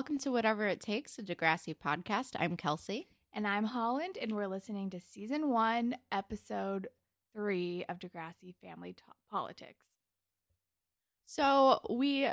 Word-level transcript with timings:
welcome 0.00 0.16
to 0.16 0.32
Whatever 0.32 0.66
It 0.66 0.80
Takes, 0.80 1.18
a 1.18 1.22
Degrassi 1.22 1.76
podcast. 1.76 2.30
I'm 2.38 2.56
Kelsey. 2.56 3.06
And 3.34 3.46
I'm 3.46 3.64
Holland, 3.64 4.16
and 4.18 4.32
we're 4.32 4.46
listening 4.46 4.88
to 4.88 4.98
season 4.98 5.50
one, 5.50 5.94
episode 6.10 6.88
three 7.34 7.84
of 7.86 7.98
Degrassi 7.98 8.54
Family 8.62 8.94
T- 8.94 9.02
Politics. 9.30 9.84
So, 11.26 11.80
we 11.90 12.26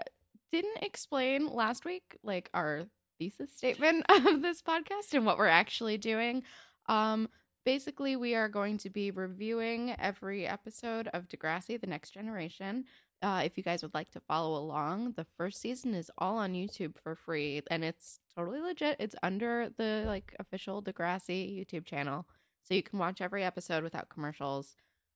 didn't 0.49 0.81
explain 0.81 1.53
last 1.53 1.83
week, 1.83 2.17
like, 2.23 2.49
our 2.53 2.85
thesis 3.19 3.51
statement 3.51 4.05
of 4.09 4.41
this 4.41 4.61
podcast 4.61 5.13
and 5.13 5.25
what 5.25 5.37
we're 5.37 5.47
actually 5.47 5.97
doing. 5.97 6.43
Um, 6.85 7.27
basically, 7.65 8.15
we 8.15 8.33
are 8.33 8.47
going 8.47 8.77
to 8.77 8.89
be 8.89 9.11
reviewing 9.11 9.93
every 9.99 10.47
episode 10.47 11.09
of 11.09 11.27
Degrassi, 11.27 11.81
The 11.81 11.87
Next 11.87 12.11
Generation. 12.11 12.85
Uh, 13.21 13.41
if 13.43 13.57
you 13.57 13.63
guys 13.63 13.81
would 13.81 13.93
like 13.95 14.11
to 14.11 14.19
follow 14.19 14.59
along, 14.59 15.13
the 15.13 15.25
first 15.37 15.59
season 15.59 15.95
is 15.95 16.11
all 16.19 16.37
on 16.37 16.53
YouTube 16.53 16.95
for 17.01 17.15
free, 17.15 17.61
and 17.71 17.83
it's 17.83 18.19
totally 18.35 18.61
legit. 18.61 18.97
It's 18.99 19.15
under 19.23 19.69
the 19.75 20.03
like 20.05 20.35
official 20.39 20.83
Degrassi 20.83 21.57
YouTube 21.57 21.85
channel, 21.85 22.27
so 22.63 22.75
you 22.75 22.83
can 22.83 22.99
watch 22.99 23.19
every 23.19 23.43
episode 23.43 23.83
without 23.83 24.09
commercials, 24.09 24.75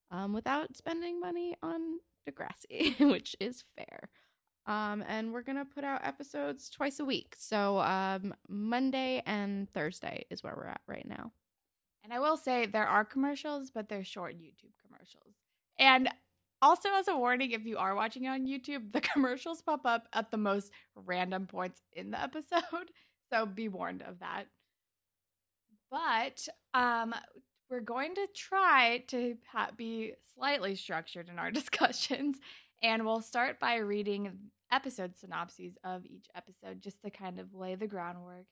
um, 0.10 0.34
without 0.34 0.76
spending 0.76 1.20
money 1.20 1.56
on 1.62 2.00
Degrassi, 2.28 3.00
which 3.12 3.36
is 3.40 3.64
fair. 3.78 4.10
Um, 4.66 5.04
and 5.08 5.32
we're 5.32 5.42
gonna 5.44 5.66
put 5.66 5.84
out 5.84 6.06
episodes 6.06 6.70
twice 6.70 7.00
a 7.00 7.06
week. 7.06 7.36
So 7.38 7.80
um, 7.80 8.34
Monday 8.48 9.22
and 9.28 9.72
Thursday 9.74 10.26
is 10.32 10.44
where 10.44 10.54
we're 10.56 10.68
at 10.68 10.82
right 10.88 11.08
now. 11.08 11.32
And 12.04 12.12
I 12.12 12.20
will 12.20 12.38
say 12.38 12.66
there 12.66 12.88
are 12.88 13.06
commercials, 13.06 13.70
but 13.70 13.90
they're 13.90 14.04
short 14.04 14.34
YouTube 14.34 14.74
commercials. 14.84 15.36
And 15.78 16.10
also, 16.62 16.90
as 16.94 17.08
a 17.08 17.18
warning, 17.18 17.52
if 17.52 17.66
you 17.66 17.78
are 17.78 17.96
watching 17.96 18.28
on 18.28 18.46
YouTube, 18.46 18.92
the 18.92 19.02
commercials 19.14 19.62
pop 19.62 19.86
up 19.86 20.08
at 20.14 20.32
the 20.32 20.38
most 20.38 20.72
random 20.96 21.48
points 21.48 21.82
in 21.94 22.12
the 22.12 22.22
episode. 22.22 22.62
So 23.34 23.46
be 23.46 23.70
warned 23.70 24.02
of 24.02 24.20
that. 24.20 24.48
But 25.90 26.50
um, 26.74 27.16
we're 27.70 27.80
going 27.80 28.16
to 28.16 28.28
try 28.36 29.06
to 29.08 29.38
be 29.78 30.14
slightly 30.36 30.76
structured 30.76 31.30
in 31.30 31.40
our 31.40 31.50
discussions. 31.60 32.38
And 32.84 33.06
we'll 33.06 33.22
start 33.22 33.58
by 33.58 33.76
reading 33.78 34.34
episode 34.70 35.16
synopses 35.18 35.78
of 35.86 36.06
each 36.06 36.26
episode 36.36 36.82
just 36.82 37.02
to 37.04 37.10
kind 37.10 37.40
of 37.40 37.54
lay 37.54 37.76
the 37.76 37.88
groundwork. 37.88 38.48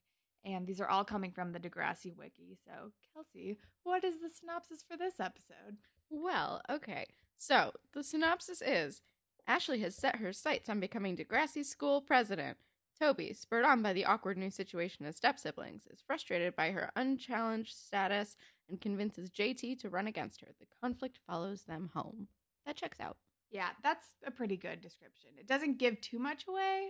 And 0.45 0.65
these 0.65 0.79
are 0.79 0.87
all 0.87 1.03
coming 1.03 1.31
from 1.31 1.51
the 1.51 1.59
Degrassi 1.59 2.15
Wiki. 2.15 2.57
So, 2.65 2.91
Kelsey, 3.13 3.57
what 3.83 4.05
is 4.05 4.21
the 4.21 4.29
synopsis 4.29 4.83
for 4.89 4.95
this 4.95 5.19
episode? 5.19 5.77
Well, 6.09 6.61
okay. 6.69 7.05
So 7.39 7.71
the 7.93 8.03
synopsis 8.03 8.61
is 8.61 9.01
Ashley 9.47 9.79
has 9.79 9.95
set 9.95 10.17
her 10.17 10.33
sights 10.33 10.69
on 10.69 10.79
becoming 10.79 11.15
Degrassi's 11.15 11.69
school 11.69 12.01
president. 12.01 12.57
Toby, 12.99 13.33
spurred 13.33 13.63
on 13.63 13.81
by 13.81 13.93
the 13.93 14.03
awkward 14.05 14.37
new 14.37 14.51
situation 14.51 15.05
as 15.05 15.15
step 15.15 15.39
siblings, 15.39 15.87
is 15.87 16.03
frustrated 16.05 16.53
by 16.55 16.71
her 16.71 16.91
unchallenged 16.97 17.73
status 17.73 18.35
and 18.69 18.81
convinces 18.81 19.29
JT 19.29 19.79
to 19.79 19.89
run 19.89 20.05
against 20.05 20.41
her. 20.41 20.49
The 20.59 20.67
conflict 20.81 21.17
follows 21.25 21.63
them 21.63 21.91
home. 21.93 22.27
That 22.65 22.75
checks 22.75 22.99
out. 22.99 23.15
Yeah, 23.49 23.69
that's 23.81 24.05
a 24.27 24.31
pretty 24.31 24.57
good 24.57 24.81
description. 24.81 25.31
It 25.39 25.47
doesn't 25.47 25.79
give 25.79 26.01
too 26.01 26.19
much 26.19 26.45
away, 26.47 26.89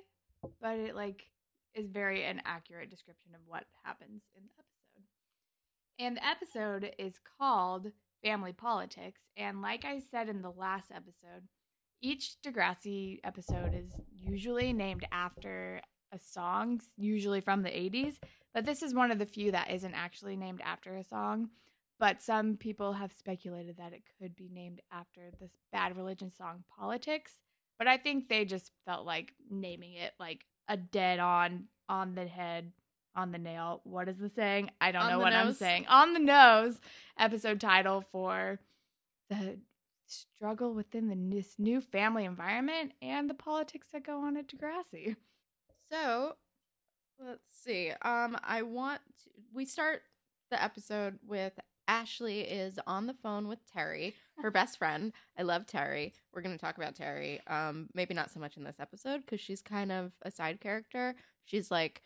but 0.60 0.80
it 0.80 0.96
like 0.96 1.28
is 1.76 1.88
very 1.88 2.26
an 2.26 2.42
accurate 2.44 2.90
description 2.90 3.36
of 3.36 3.42
what 3.46 3.66
happens 3.84 4.24
in 4.36 4.42
the 4.44 4.54
episode. 4.58 5.06
And 6.00 6.18
the 6.18 6.28
episode 6.28 6.92
is 6.98 7.20
called 7.38 7.92
Family 8.24 8.54
Politics, 8.54 9.22
and 9.38 9.62
like 9.62 9.86
I 9.86 10.02
said 10.12 10.30
in 10.30 10.42
the 10.42 10.52
last 10.52 10.92
episode, 10.92 11.48
each 12.02 12.36
Degrassi 12.46 13.20
episode 13.24 13.74
is 13.74 13.92
usually 14.12 14.74
named 14.74 15.06
after 15.12 15.82
a 16.12 16.20
song, 16.20 16.82
usually 16.98 17.42
from 17.42 17.64
the 17.64 17.70
80s, 17.70 18.16
but 18.54 18.66
this 18.66 18.82
is 18.82 18.94
one 18.94 19.12
of 19.12 19.20
the 19.20 19.26
few 19.26 19.52
that 19.52 19.72
isn't 19.72 19.94
actually 19.94 20.36
named 20.36 20.62
after 20.64 20.96
a 20.96 21.04
song. 21.04 21.50
But 22.00 22.22
some 22.22 22.56
people 22.56 22.94
have 22.94 23.12
speculated 23.12 23.78
that 23.78 23.92
it 23.92 24.04
could 24.20 24.36
be 24.36 24.50
named 24.50 24.82
after 24.92 25.32
this 25.40 25.52
Bad 25.74 25.98
Religion 25.98 26.32
song 26.34 26.64
Politics. 26.78 27.34
But 27.78 27.88
I 27.88 27.98
think 27.98 28.30
they 28.30 28.46
just 28.46 28.72
felt 28.86 29.06
like 29.06 29.34
naming 29.50 29.94
it 29.94 30.14
like 30.20 30.46
a 30.70 30.78
dead 30.78 31.20
on, 31.20 31.66
on 31.90 32.16
the 32.16 32.26
head, 32.26 32.72
on 33.16 33.32
the 33.32 33.38
nail. 33.38 33.82
What 33.84 34.08
is 34.08 34.18
the 34.18 34.30
saying? 34.30 34.72
I 34.80 34.92
don't 34.92 35.04
On 35.04 35.12
know 35.12 35.20
what 35.20 35.34
I'm 35.34 35.54
saying. 35.54 35.88
On 35.88 36.14
the 36.14 36.20
nose 36.20 36.80
episode 37.18 37.60
title 37.60 38.04
for 38.12 38.60
the 39.30 39.58
struggle 40.08 40.74
within 40.74 41.08
the, 41.08 41.36
this 41.36 41.56
new 41.58 41.82
family 41.82 42.26
environment 42.26 42.94
and 43.02 43.30
the 43.30 43.34
politics 43.34 43.88
that 43.94 44.06
go 44.06 44.22
on 44.24 44.38
at 44.38 44.48
Degrassi. 44.48 45.16
So 45.92 46.36
let's 47.24 47.42
see. 47.50 47.92
Um, 48.02 48.38
I 48.44 48.62
want 48.62 49.02
to, 49.24 49.30
we 49.54 49.66
start 49.66 50.04
the 50.50 50.62
episode 50.62 51.20
with 51.26 51.54
Ashley 51.88 52.42
is 52.42 52.80
on 52.86 53.08
the 53.08 53.16
phone 53.16 53.48
with 53.48 53.60
Terri, 53.76 54.14
her 54.38 54.52
best 54.52 54.78
friend. 54.78 55.12
I 55.38 55.42
love 55.42 55.66
Terri. 55.66 56.14
We're 56.32 56.44
gonna 56.44 56.60
talk 56.60 56.78
about 56.78 56.96
Terri. 56.96 57.40
Um, 57.52 57.90
maybe 57.96 58.14
not 58.14 58.30
so 58.30 58.40
much 58.40 58.58
in 58.58 58.64
this 58.64 58.80
episode 58.80 59.26
because 59.26 59.42
she's 59.42 59.64
kind 59.64 59.92
of 59.92 60.12
a 60.22 60.30
side 60.30 60.62
character. 60.62 61.16
She's 61.46 61.72
like 61.72 62.04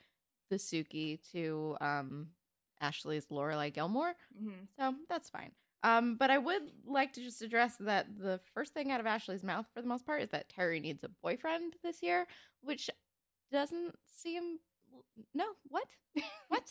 the 0.54 0.60
Sookie 0.60 1.20
to 1.32 1.76
um 1.82 2.28
Ashley's 2.82 3.28
Lorelai 3.28 3.74
Gilmore. 3.74 4.14
Mm-hmm. 4.38 4.66
So 4.78 4.94
that's 5.10 5.30
fine. 5.30 5.52
Um, 5.84 6.16
but 6.16 6.30
I 6.30 6.38
would 6.38 6.62
like 6.86 7.14
to 7.14 7.22
just 7.22 7.42
address 7.42 7.76
that 7.80 8.08
the 8.18 8.40
first 8.54 8.74
thing 8.74 8.92
out 8.92 9.00
of 9.00 9.06
Ashley's 9.06 9.44
mouth, 9.44 9.66
for 9.74 9.82
the 9.82 9.88
most 9.88 10.06
part, 10.06 10.22
is 10.22 10.30
that 10.30 10.50
Terri 10.50 10.82
needs 10.82 11.04
a 11.04 11.10
boyfriend 11.22 11.76
this 11.84 12.02
year, 12.02 12.26
which 12.62 12.90
doesn't 13.52 13.96
seem. 14.06 14.60
No, 15.34 15.46
what? 15.68 15.88
What? 16.50 16.70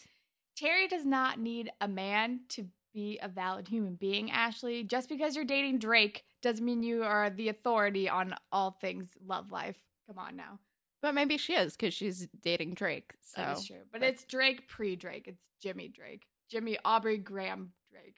Terri 0.60 0.88
does 0.88 1.04
not 1.04 1.40
need 1.40 1.72
a 1.80 1.88
man 1.88 2.40
to 2.50 2.66
be 2.94 3.18
a 3.22 3.28
valid 3.28 3.66
human 3.68 3.96
being, 3.96 4.30
Ashley. 4.30 4.84
Just 4.84 5.08
because 5.08 5.34
you're 5.34 5.44
dating 5.44 5.78
Drake 5.78 6.24
doesn't 6.40 6.64
mean 6.64 6.82
you 6.82 7.02
are 7.02 7.30
the 7.30 7.48
authority 7.48 8.08
on 8.08 8.34
all 8.52 8.70
things 8.70 9.08
love 9.26 9.50
life. 9.50 9.78
Come 10.06 10.18
on 10.18 10.36
now. 10.36 10.58
But 11.02 11.14
maybe 11.14 11.36
she 11.36 11.54
is 11.54 11.76
because 11.76 11.92
she's 11.92 12.28
dating 12.42 12.74
Drake. 12.74 13.12
So 13.20 13.42
That 13.42 13.58
is 13.58 13.66
true. 13.66 13.76
But 13.90 14.00
that's- 14.00 14.22
it's 14.22 14.30
Drake 14.30 14.68
pre 14.68 14.96
Drake. 14.96 15.28
It's 15.28 15.42
Jimmy 15.60 15.88
Drake. 15.88 16.26
Jimmy 16.50 16.78
Aubrey 16.84 17.18
Graham 17.18 17.72
Drake. 17.90 18.16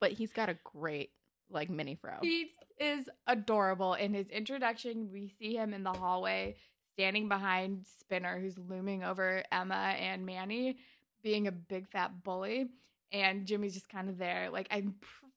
but 0.00 0.12
he's 0.12 0.32
got 0.32 0.48
a 0.50 0.58
great 0.64 1.10
like 1.50 1.70
mini 1.70 1.94
fro. 1.94 2.18
He 2.20 2.50
is 2.78 3.08
adorable. 3.26 3.94
In 3.94 4.12
his 4.12 4.28
introduction, 4.28 5.10
we 5.10 5.28
see 5.38 5.54
him 5.56 5.72
in 5.72 5.82
the 5.82 5.92
hallway 5.92 6.56
standing 6.92 7.28
behind 7.28 7.86
Spinner, 7.86 8.38
who's 8.40 8.58
looming 8.58 9.02
over 9.04 9.42
Emma 9.50 9.74
and 9.98 10.26
Manny, 10.26 10.78
being 11.22 11.46
a 11.46 11.52
big 11.52 11.88
fat 11.88 12.22
bully. 12.22 12.68
And 13.12 13.46
Jimmy's 13.46 13.74
just 13.74 13.88
kind 13.88 14.08
of 14.08 14.18
there. 14.18 14.50
Like, 14.50 14.66
I'm 14.70 14.94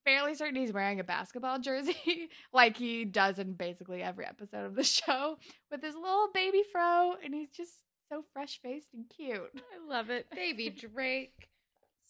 fairly 0.07 0.34
certain 0.35 0.56
he's 0.56 0.72
wearing 0.72 1.01
a 1.01 1.03
basketball 1.03 1.59
jersey, 1.59 2.29
like 2.53 2.78
he 2.78 3.03
does 3.03 3.40
in 3.40 3.51
basically 3.51 4.01
every 4.01 4.25
episode 4.25 4.66
of 4.66 4.75
the 4.75 4.84
show, 4.84 5.38
with 5.69 5.84
his 5.84 5.95
little 5.95 6.29
baby 6.34 6.63
fro. 6.72 7.16
And 7.23 7.34
he's 7.34 7.51
just 7.51 7.73
so 8.09 8.23
fresh 8.31 8.62
faced 8.62 8.94
and 8.94 9.03
cute. 9.09 9.51
I 9.56 9.85
love 9.85 10.09
it, 10.09 10.28
baby 10.34 10.69
Drake. 10.94 11.50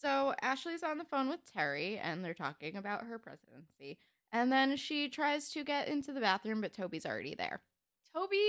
So 0.00 0.32
Ashley's 0.40 0.84
on 0.84 0.98
the 0.98 1.04
phone 1.04 1.28
with 1.28 1.40
Terri, 1.52 1.98
and 2.00 2.24
they're 2.24 2.34
talking 2.34 2.76
about 2.76 3.02
her 3.04 3.18
presidency. 3.18 3.98
And 4.30 4.52
then 4.52 4.76
she 4.76 5.08
tries 5.08 5.50
to 5.50 5.64
get 5.64 5.88
into 5.88 6.12
the 6.12 6.20
bathroom, 6.20 6.60
but 6.60 6.72
Toby's 6.72 7.06
already 7.06 7.34
there. 7.34 7.62
Toby 8.14 8.44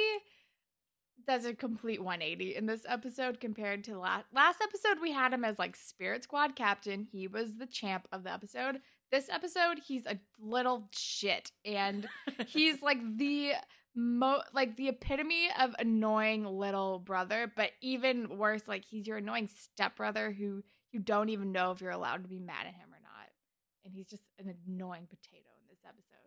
does 1.26 1.46
a 1.46 1.56
complete 1.56 2.04
180 2.04 2.56
in 2.56 2.68
this 2.68 2.86
episode 2.88 3.40
compared 3.40 3.84
to 3.84 4.00
last 4.00 4.26
last 4.34 4.60
episode 4.64 5.02
we 5.02 5.12
had 5.12 5.34
him 5.34 5.44
as 5.44 5.60
like 5.60 5.76
spirit 5.76 6.24
squad 6.24 6.56
captain 6.56 7.08
he 7.12 7.28
was 7.28 7.58
the 7.58 7.66
champ 7.66 8.08
of 8.14 8.24
the 8.24 8.32
episode 8.32 8.80
this 9.12 9.30
episode 9.30 9.80
he's 9.86 10.06
a 10.06 10.18
little 10.40 10.88
shit 10.92 11.52
and 11.66 12.08
he's 12.48 12.82
like 12.82 13.00
the 13.18 13.54
mo 13.96 14.42
like 14.54 14.76
the 14.78 14.88
epitome 14.90 15.50
of 15.60 15.76
annoying 15.80 16.46
little 16.46 17.00
brother 17.00 17.52
but 17.56 17.72
even 17.82 18.38
worse 18.38 18.68
like 18.68 18.86
he's 18.86 19.08
your 19.08 19.18
annoying 19.18 19.48
stepbrother 19.48 20.32
who 20.32 20.64
you 20.92 21.00
don't 21.00 21.30
even 21.30 21.52
know 21.52 21.72
if 21.72 21.82
you're 21.82 21.92
allowed 21.92 22.24
to 22.24 22.30
be 22.30 22.40
mad 22.40 22.66
at 22.68 22.74
him 22.74 22.90
or 22.90 23.02
not 23.02 23.30
and 23.84 23.94
he's 23.94 24.08
just 24.08 24.24
an 24.38 24.54
annoying 24.68 25.08
potato 25.10 25.50
in 25.60 25.68
this 25.70 25.80
episode 25.86 26.19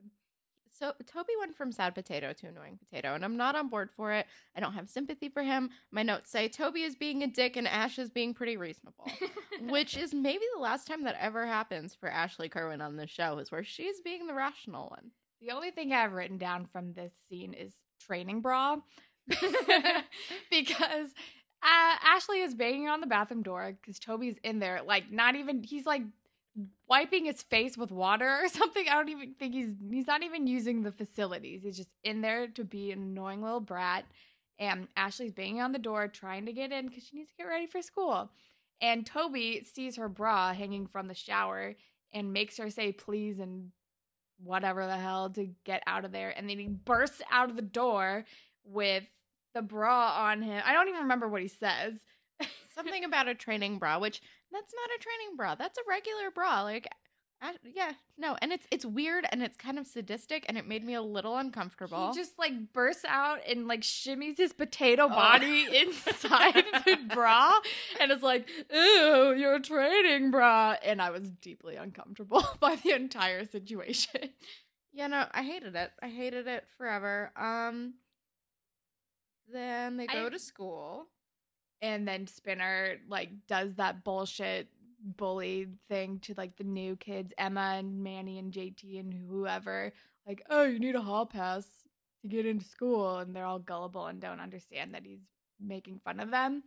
So 0.82 0.92
Toby 1.06 1.34
went 1.38 1.56
from 1.56 1.70
sad 1.70 1.94
potato 1.94 2.32
to 2.32 2.48
annoying 2.48 2.76
potato, 2.76 3.14
and 3.14 3.24
I'm 3.24 3.36
not 3.36 3.54
on 3.54 3.68
board 3.68 3.88
for 3.96 4.10
it. 4.10 4.26
I 4.56 4.58
don't 4.58 4.72
have 4.72 4.90
sympathy 4.90 5.28
for 5.28 5.44
him. 5.44 5.70
My 5.92 6.02
notes 6.02 6.28
say 6.28 6.48
Toby 6.48 6.82
is 6.82 6.96
being 6.96 7.22
a 7.22 7.28
dick 7.28 7.56
and 7.56 7.68
Ash 7.68 8.00
is 8.00 8.10
being 8.10 8.34
pretty 8.34 8.56
reasonable, 8.56 9.06
which 9.68 9.96
is 9.96 10.12
maybe 10.12 10.42
the 10.56 10.60
last 10.60 10.88
time 10.88 11.04
that 11.04 11.14
ever 11.20 11.46
happens 11.46 11.94
for 11.94 12.08
Ashley 12.08 12.48
Kerwin 12.48 12.80
on 12.80 12.96
this 12.96 13.10
show 13.10 13.38
is 13.38 13.52
where 13.52 13.62
she's 13.62 14.00
being 14.00 14.26
the 14.26 14.34
rational 14.34 14.88
one. 14.88 15.12
The 15.40 15.52
only 15.52 15.70
thing 15.70 15.92
I've 15.92 16.14
written 16.14 16.36
down 16.36 16.66
from 16.66 16.94
this 16.94 17.12
scene 17.28 17.54
is 17.54 17.74
training 18.04 18.40
bra. 18.40 18.78
because 20.50 21.10
uh, 21.62 21.96
Ashley 22.02 22.40
is 22.40 22.56
banging 22.56 22.88
on 22.88 23.00
the 23.00 23.06
bathroom 23.06 23.44
door 23.44 23.72
because 23.80 24.00
Toby's 24.00 24.34
in 24.42 24.58
there, 24.58 24.80
like, 24.84 25.12
not 25.12 25.36
even, 25.36 25.62
he's 25.62 25.86
like 25.86 26.02
wiping 26.88 27.24
his 27.24 27.42
face 27.42 27.76
with 27.78 27.90
water 27.90 28.40
or 28.42 28.48
something. 28.60 28.86
I 28.88 28.94
don't 28.94 29.08
even 29.08 29.34
think 29.38 29.54
he's, 29.54 29.72
he's 29.90 30.06
not 30.06 30.22
even 30.22 30.46
using 30.46 30.82
the 30.82 30.92
facilities. 30.92 31.62
He's 31.62 31.76
just 31.76 31.90
in 32.04 32.20
there 32.20 32.46
to 32.48 32.64
be 32.64 32.92
an 32.92 33.02
annoying 33.02 33.42
little 33.42 33.60
brat. 33.60 34.04
and 34.58 34.88
Ashley's 34.96 35.32
banging 35.32 35.60
on 35.60 35.72
the 35.72 35.78
door 35.78 36.08
trying 36.08 36.46
to 36.46 36.52
get 36.52 36.72
in 36.72 36.88
because 36.88 37.04
she 37.04 37.16
needs 37.16 37.30
to 37.30 37.36
get 37.36 37.44
ready 37.48 37.66
for 37.66 37.82
school. 37.82 38.30
And 38.80 39.06
Toby 39.06 39.64
sees 39.72 39.96
her 39.96 40.08
bra 40.08 40.52
hanging 40.52 40.86
from 40.86 41.08
the 41.08 41.14
shower 41.14 41.74
and 42.12 42.32
makes 42.32 42.58
her 42.58 42.68
say 42.70 42.92
please 42.92 43.38
and 43.38 43.70
whatever 44.42 44.86
the 44.86 44.96
hell 44.96 45.30
to 45.30 45.48
get 45.64 45.82
out 45.86 46.04
of 46.04 46.12
there. 46.12 46.30
And 46.36 46.48
then 46.50 46.58
he 46.58 46.68
bursts 46.68 47.22
out 47.30 47.48
of 47.48 47.56
the 47.56 47.62
door 47.62 48.24
with 48.64 49.04
the 49.54 49.62
bra 49.62 50.14
on 50.28 50.42
him. 50.42 50.62
I 50.64 50.72
don't 50.72 50.88
even 50.88 51.02
remember 51.02 51.28
what 51.28 51.42
he 51.42 51.48
says. 51.48 51.94
Something 52.74 53.04
about 53.04 53.28
a 53.28 53.34
training 53.34 53.78
bra, 53.78 53.98
which 53.98 54.20
that's 54.52 54.74
not 54.74 54.90
a 54.96 55.02
training 55.02 55.36
bra. 55.36 55.54
That's 55.54 55.78
a 55.78 55.82
regular 55.88 56.30
bra. 56.30 56.62
Like, 56.62 56.88
I, 57.42 57.54
yeah, 57.74 57.92
no, 58.16 58.36
and 58.40 58.52
it's 58.52 58.66
it's 58.70 58.84
weird 58.84 59.26
and 59.32 59.42
it's 59.42 59.56
kind 59.56 59.76
of 59.76 59.86
sadistic, 59.88 60.44
and 60.48 60.56
it 60.56 60.68
made 60.68 60.84
me 60.84 60.94
a 60.94 61.02
little 61.02 61.36
uncomfortable. 61.36 62.12
He 62.12 62.18
just 62.18 62.38
like 62.38 62.72
bursts 62.72 63.04
out 63.08 63.40
and 63.48 63.66
like 63.66 63.80
shimmies 63.80 64.36
his 64.36 64.52
potato 64.52 65.08
body 65.08 65.66
oh. 65.68 65.74
inside 66.06 66.64
the 66.84 66.98
bra, 67.12 67.58
and 68.00 68.12
is 68.12 68.22
like, 68.22 68.48
"Ew, 68.72 69.34
you're 69.36 69.58
training 69.58 70.30
bra," 70.30 70.76
and 70.84 71.02
I 71.02 71.10
was 71.10 71.28
deeply 71.30 71.74
uncomfortable 71.74 72.44
by 72.60 72.76
the 72.76 72.92
entire 72.92 73.44
situation. 73.44 74.30
Yeah, 74.92 75.08
no, 75.08 75.24
I 75.32 75.42
hated 75.42 75.74
it. 75.74 75.90
I 76.00 76.08
hated 76.08 76.46
it 76.46 76.64
forever. 76.76 77.32
Um, 77.34 77.94
then 79.52 79.96
they 79.96 80.06
go 80.06 80.26
I, 80.26 80.28
to 80.28 80.38
school, 80.38 81.06
and 81.82 82.06
then 82.06 82.26
Spinner 82.26 82.96
like 83.08 83.30
does 83.48 83.74
that 83.74 84.04
bullshit 84.04 84.68
bully 85.04 85.66
thing 85.88 86.20
to 86.20 86.34
like 86.36 86.56
the 86.56 86.64
new 86.64 86.96
kids, 86.96 87.32
Emma 87.36 87.74
and 87.78 88.02
Manny 88.02 88.38
and 88.38 88.52
JT 88.52 89.00
and 89.00 89.12
whoever. 89.12 89.92
Like, 90.26 90.42
oh, 90.48 90.62
you 90.62 90.78
need 90.78 90.94
a 90.94 91.02
hall 91.02 91.26
pass 91.26 91.66
to 92.22 92.28
get 92.28 92.46
into 92.46 92.64
school, 92.64 93.18
and 93.18 93.34
they're 93.34 93.44
all 93.44 93.58
gullible 93.58 94.06
and 94.06 94.20
don't 94.20 94.40
understand 94.40 94.94
that 94.94 95.04
he's 95.04 95.26
making 95.60 96.00
fun 96.04 96.20
of 96.20 96.30
them, 96.30 96.62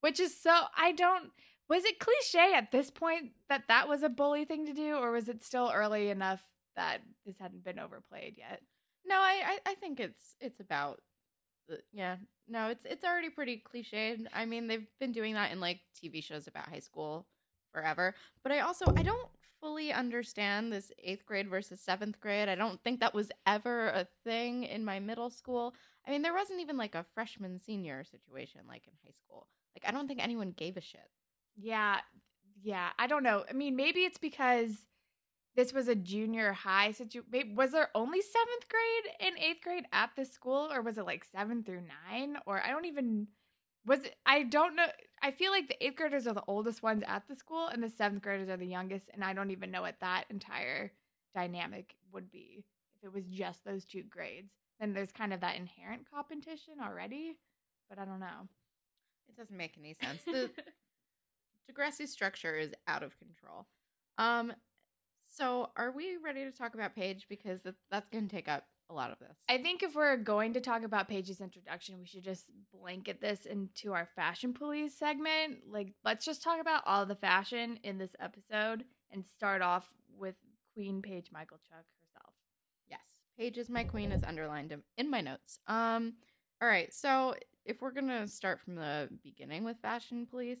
which 0.00 0.20
is 0.20 0.36
so. 0.40 0.64
I 0.76 0.92
don't. 0.92 1.30
Was 1.68 1.84
it 1.84 1.98
cliche 1.98 2.52
at 2.54 2.72
this 2.72 2.90
point 2.90 3.30
that 3.48 3.64
that 3.68 3.88
was 3.88 4.02
a 4.02 4.08
bully 4.08 4.44
thing 4.44 4.66
to 4.66 4.72
do, 4.72 4.94
or 4.96 5.10
was 5.10 5.28
it 5.28 5.44
still 5.44 5.70
early 5.74 6.10
enough 6.10 6.42
that 6.76 6.98
this 7.26 7.36
hadn't 7.38 7.64
been 7.64 7.78
overplayed 7.78 8.36
yet? 8.38 8.62
No, 9.04 9.16
I 9.16 9.42
I, 9.44 9.70
I 9.70 9.74
think 9.74 9.98
it's 9.98 10.36
it's 10.40 10.60
about 10.60 11.00
yeah 11.92 12.16
no 12.48 12.68
it's 12.68 12.84
it's 12.84 13.04
already 13.04 13.30
pretty 13.30 13.62
cliched 13.72 14.26
i 14.34 14.44
mean 14.44 14.66
they've 14.66 14.86
been 14.98 15.12
doing 15.12 15.34
that 15.34 15.52
in 15.52 15.60
like 15.60 15.80
tv 16.02 16.22
shows 16.22 16.46
about 16.46 16.68
high 16.68 16.78
school 16.78 17.26
forever. 17.72 18.14
But 18.42 18.52
I 18.52 18.60
also 18.60 18.92
I 18.96 19.02
don't 19.02 19.28
fully 19.60 19.92
understand 19.92 20.72
this 20.72 20.90
eighth 21.02 21.26
grade 21.26 21.48
versus 21.48 21.80
seventh 21.80 22.20
grade. 22.20 22.48
I 22.48 22.54
don't 22.54 22.82
think 22.82 23.00
that 23.00 23.14
was 23.14 23.30
ever 23.46 23.88
a 23.88 24.06
thing 24.24 24.64
in 24.64 24.84
my 24.84 25.00
middle 25.00 25.30
school. 25.30 25.74
I 26.06 26.10
mean, 26.10 26.22
there 26.22 26.34
wasn't 26.34 26.60
even 26.60 26.76
like 26.76 26.94
a 26.94 27.04
freshman 27.14 27.60
senior 27.60 28.04
situation 28.04 28.62
like 28.68 28.86
in 28.86 28.94
high 29.04 29.12
school. 29.12 29.46
Like 29.74 29.88
I 29.88 29.96
don't 29.96 30.08
think 30.08 30.22
anyone 30.22 30.52
gave 30.56 30.76
a 30.76 30.80
shit. 30.80 31.08
Yeah, 31.56 31.98
yeah. 32.62 32.88
I 32.98 33.06
don't 33.06 33.22
know. 33.22 33.44
I 33.48 33.52
mean, 33.52 33.76
maybe 33.76 34.00
it's 34.00 34.18
because 34.18 34.86
this 35.56 35.72
was 35.72 35.88
a 35.88 35.94
junior 35.94 36.52
high 36.52 36.92
situation. 36.92 37.54
Was 37.54 37.72
there 37.72 37.90
only 37.94 38.20
seventh 38.20 38.68
grade 38.68 39.14
and 39.20 39.38
eighth 39.38 39.62
grade 39.62 39.84
at 39.92 40.10
this 40.16 40.30
school, 40.32 40.70
or 40.72 40.80
was 40.82 40.98
it 40.98 41.06
like 41.06 41.24
seven 41.24 41.62
through 41.62 41.82
nine? 42.10 42.36
Or 42.46 42.62
I 42.62 42.70
don't 42.70 42.86
even 42.86 43.26
was 43.86 44.00
it, 44.00 44.16
I 44.26 44.42
don't 44.42 44.76
know. 44.76 44.86
I 45.22 45.30
feel 45.30 45.50
like 45.50 45.68
the 45.68 45.84
eighth 45.84 45.96
graders 45.96 46.26
are 46.26 46.34
the 46.34 46.44
oldest 46.46 46.82
ones 46.82 47.02
at 47.06 47.26
the 47.28 47.34
school, 47.34 47.66
and 47.66 47.82
the 47.82 47.88
seventh 47.88 48.22
graders 48.22 48.48
are 48.48 48.56
the 48.56 48.66
youngest. 48.66 49.10
And 49.12 49.24
I 49.24 49.32
don't 49.32 49.50
even 49.50 49.70
know 49.70 49.82
what 49.82 50.00
that 50.00 50.24
entire 50.30 50.92
dynamic 51.34 51.94
would 52.12 52.30
be 52.30 52.64
if 52.96 53.06
it 53.06 53.12
was 53.14 53.24
just 53.26 53.64
those 53.64 53.84
two 53.84 54.02
grades. 54.02 54.52
Then 54.78 54.92
there's 54.92 55.12
kind 55.12 55.32
of 55.32 55.40
that 55.40 55.56
inherent 55.56 56.10
competition 56.10 56.74
already, 56.82 57.36
but 57.88 57.98
I 57.98 58.04
don't 58.04 58.20
know. 58.20 58.48
It 59.28 59.36
doesn't 59.36 59.56
make 59.56 59.76
any 59.78 59.94
sense. 59.94 60.22
The 60.24 60.50
Degrassi 61.72 62.08
structure 62.08 62.56
is 62.56 62.72
out 62.86 63.02
of 63.02 63.18
control. 63.18 63.66
Um, 64.18 64.52
so 65.30 65.70
are 65.76 65.92
we 65.92 66.16
ready 66.22 66.44
to 66.44 66.50
talk 66.50 66.74
about 66.74 66.94
Paige 66.94 67.26
because 67.28 67.60
that's 67.90 68.08
going 68.08 68.28
to 68.28 68.34
take 68.34 68.48
up 68.48 68.64
a 68.90 68.94
lot 68.94 69.12
of 69.12 69.18
this. 69.20 69.36
I 69.48 69.58
think 69.58 69.82
if 69.82 69.94
we're 69.94 70.16
going 70.16 70.52
to 70.54 70.60
talk 70.60 70.82
about 70.82 71.08
Paige's 71.08 71.40
introduction, 71.40 71.98
we 71.98 72.06
should 72.06 72.24
just 72.24 72.46
blanket 72.74 73.20
this 73.20 73.46
into 73.46 73.92
our 73.92 74.08
fashion 74.16 74.52
police 74.52 74.98
segment. 74.98 75.58
Like, 75.70 75.94
let's 76.04 76.24
just 76.24 76.42
talk 76.42 76.60
about 76.60 76.82
all 76.86 77.06
the 77.06 77.14
fashion 77.14 77.78
in 77.84 77.98
this 77.98 78.10
episode 78.20 78.84
and 79.12 79.24
start 79.24 79.62
off 79.62 79.88
with 80.18 80.34
Queen 80.74 81.00
Paige 81.00 81.30
Michael 81.32 81.58
Chuck 81.68 81.84
herself. 82.00 82.34
Yes, 82.88 83.00
Paige 83.38 83.58
is 83.58 83.70
my 83.70 83.84
queen 83.84 84.12
is 84.12 84.24
underlined 84.24 84.76
in 84.98 85.10
my 85.10 85.20
notes. 85.20 85.60
Um, 85.66 86.14
all 86.60 86.68
right, 86.68 86.92
so 86.92 87.34
if 87.64 87.80
we're 87.80 87.92
gonna 87.92 88.26
start 88.26 88.60
from 88.60 88.74
the 88.74 89.08
beginning 89.22 89.64
with 89.64 89.78
fashion 89.80 90.26
police, 90.26 90.58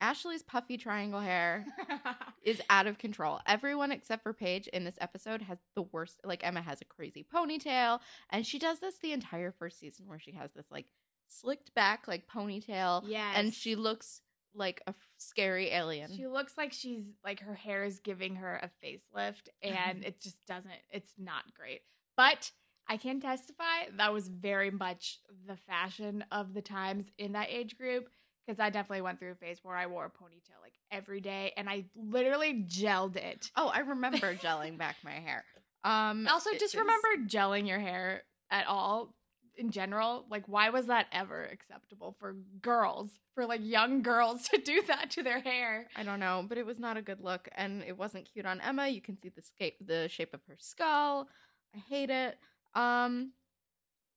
Ashley's 0.00 0.42
puffy 0.42 0.76
triangle 0.76 1.20
hair 1.20 1.66
is 2.42 2.60
out 2.70 2.86
of 2.86 2.98
control. 2.98 3.40
Everyone 3.46 3.92
except 3.92 4.22
for 4.22 4.32
Paige 4.32 4.66
in 4.68 4.84
this 4.84 4.96
episode 5.00 5.42
has 5.42 5.58
the 5.74 5.82
worst. 5.82 6.20
Like 6.24 6.44
Emma 6.44 6.62
has 6.62 6.80
a 6.80 6.86
crazy 6.86 7.26
ponytail, 7.34 8.00
and 8.30 8.46
she 8.46 8.58
does 8.58 8.80
this 8.80 8.98
the 8.98 9.12
entire 9.12 9.52
first 9.52 9.78
season 9.78 10.06
where 10.06 10.18
she 10.18 10.32
has 10.32 10.52
this 10.52 10.70
like 10.70 10.86
slicked 11.28 11.74
back 11.74 12.08
like 12.08 12.26
ponytail. 12.26 13.04
Yeah, 13.06 13.32
And 13.34 13.52
she 13.52 13.76
looks 13.76 14.20
like 14.54 14.82
a 14.86 14.94
scary 15.16 15.70
alien. 15.70 16.10
She 16.16 16.26
looks 16.26 16.54
like 16.56 16.72
she's 16.72 17.04
like 17.24 17.40
her 17.40 17.54
hair 17.54 17.84
is 17.84 18.00
giving 18.00 18.36
her 18.36 18.60
a 18.62 18.84
facelift 18.84 19.48
and 19.62 20.04
it 20.04 20.20
just 20.20 20.44
doesn't 20.46 20.72
it's 20.90 21.12
not 21.18 21.44
great. 21.54 21.82
But 22.16 22.50
I 22.88 22.96
can 22.96 23.20
testify 23.20 23.86
that 23.96 24.12
was 24.12 24.26
very 24.28 24.70
much 24.70 25.18
the 25.46 25.56
fashion 25.56 26.24
of 26.32 26.54
the 26.54 26.62
times 26.62 27.06
in 27.18 27.32
that 27.32 27.48
age 27.48 27.76
group 27.78 28.08
because 28.50 28.60
I 28.60 28.70
definitely 28.70 29.02
went 29.02 29.20
through 29.20 29.30
a 29.30 29.34
phase 29.36 29.60
where 29.62 29.76
I 29.76 29.86
wore 29.86 30.04
a 30.06 30.10
ponytail 30.10 30.60
like 30.60 30.72
every 30.90 31.20
day 31.20 31.52
and 31.56 31.68
I 31.68 31.84
literally 31.94 32.64
gelled 32.68 33.14
it. 33.14 33.48
Oh, 33.54 33.68
I 33.68 33.80
remember 33.80 34.34
gelling 34.34 34.76
back 34.76 34.96
my 35.04 35.12
hair. 35.12 35.44
Um 35.84 36.26
also 36.28 36.50
just 36.58 36.74
remember 36.74 37.08
gelling 37.26 37.68
your 37.68 37.78
hair 37.78 38.24
at 38.50 38.66
all 38.66 39.14
in 39.56 39.70
general. 39.70 40.26
Like 40.28 40.48
why 40.48 40.70
was 40.70 40.86
that 40.86 41.06
ever 41.12 41.44
acceptable 41.44 42.16
for 42.18 42.34
girls, 42.60 43.12
for 43.36 43.46
like 43.46 43.60
young 43.62 44.02
girls 44.02 44.48
to 44.52 44.58
do 44.58 44.82
that 44.88 45.10
to 45.12 45.22
their 45.22 45.40
hair? 45.40 45.86
I 45.94 46.02
don't 46.02 46.20
know, 46.20 46.44
but 46.48 46.58
it 46.58 46.66
was 46.66 46.80
not 46.80 46.96
a 46.96 47.02
good 47.02 47.20
look 47.20 47.48
and 47.54 47.84
it 47.84 47.96
wasn't 47.96 48.28
cute 48.32 48.46
on 48.46 48.60
Emma. 48.60 48.88
You 48.88 49.00
can 49.00 49.16
see 49.16 49.28
the 49.28 49.42
scape 49.42 49.76
the 49.80 50.08
shape 50.08 50.34
of 50.34 50.40
her 50.48 50.56
skull. 50.58 51.28
I 51.72 51.78
hate 51.78 52.10
it. 52.10 52.36
Um 52.74 53.30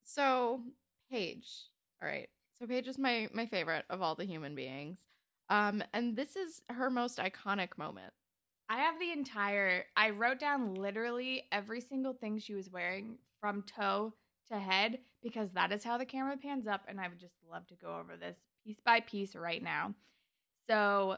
so 0.03 0.61
Paige. 1.11 1.69
All 2.01 2.07
right. 2.09 2.29
So 2.63 2.67
Paige 2.67 2.87
is 2.87 2.97
my 2.97 3.27
my 3.33 3.45
favorite 3.45 3.83
of 3.89 4.01
all 4.01 4.15
the 4.15 4.23
human 4.23 4.55
beings. 4.55 4.97
Um, 5.49 5.83
and 5.93 6.15
this 6.15 6.37
is 6.37 6.61
her 6.69 6.89
most 6.89 7.17
iconic 7.17 7.77
moment. 7.77 8.13
I 8.69 8.77
have 8.77 8.97
the 8.99 9.11
entire 9.11 9.83
I 9.97 10.11
wrote 10.11 10.39
down 10.39 10.75
literally 10.75 11.43
every 11.51 11.81
single 11.81 12.13
thing 12.13 12.39
she 12.39 12.53
was 12.53 12.69
wearing 12.69 13.17
from 13.41 13.63
toe 13.63 14.13
to 14.49 14.57
head 14.57 14.99
because 15.21 15.51
that 15.51 15.73
is 15.73 15.83
how 15.83 15.97
the 15.97 16.05
camera 16.05 16.37
pans 16.37 16.65
up 16.65 16.83
and 16.87 17.01
I 17.01 17.09
would 17.09 17.19
just 17.19 17.35
love 17.51 17.67
to 17.67 17.75
go 17.75 17.97
over 17.97 18.15
this 18.15 18.37
piece 18.65 18.79
by 18.85 19.01
piece 19.01 19.35
right 19.35 19.61
now. 19.61 19.93
So 20.69 21.17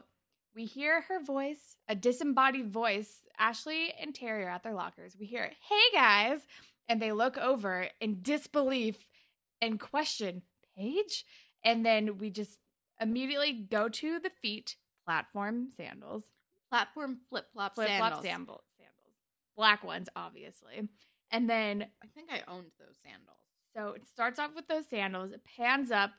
we 0.52 0.64
hear 0.64 1.02
her 1.02 1.22
voice, 1.22 1.76
a 1.88 1.94
disembodied 1.94 2.72
voice. 2.72 3.20
Ashley 3.38 3.94
and 4.02 4.12
Terri 4.12 4.46
are 4.46 4.48
at 4.48 4.64
their 4.64 4.74
lockers. 4.74 5.16
We 5.16 5.26
hear, 5.26 5.44
hey 5.44 5.92
guys. 5.92 6.40
And 6.88 7.00
they 7.00 7.12
look 7.12 7.38
over 7.38 7.86
in 8.00 8.18
disbelief 8.22 8.96
and 9.62 9.78
question 9.78 10.42
Paige. 10.76 11.24
And 11.64 11.84
then 11.84 12.18
we 12.18 12.30
just 12.30 12.58
immediately 13.00 13.52
go 13.52 13.88
to 13.88 14.18
the 14.18 14.30
feet, 14.42 14.76
platform 15.04 15.68
sandals. 15.76 16.24
Platform 16.70 17.18
flip 17.28 17.46
flop 17.52 17.74
flop 17.74 17.86
sandals. 17.86 18.24
sandals. 18.24 18.62
Black 19.56 19.84
ones, 19.84 20.08
obviously. 20.14 20.88
And 21.30 21.48
then 21.48 21.86
I 22.02 22.06
think 22.14 22.30
I 22.30 22.42
owned 22.50 22.70
those 22.78 22.96
sandals. 23.02 23.38
So 23.74 23.90
it 23.90 24.06
starts 24.08 24.38
off 24.38 24.50
with 24.54 24.68
those 24.68 24.88
sandals, 24.88 25.32
it 25.32 25.42
pans 25.56 25.90
up 25.90 26.10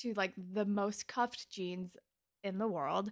to 0.00 0.14
like 0.14 0.32
the 0.36 0.64
most 0.64 1.06
cuffed 1.06 1.50
jeans 1.50 1.96
in 2.42 2.58
the 2.58 2.68
world. 2.68 3.10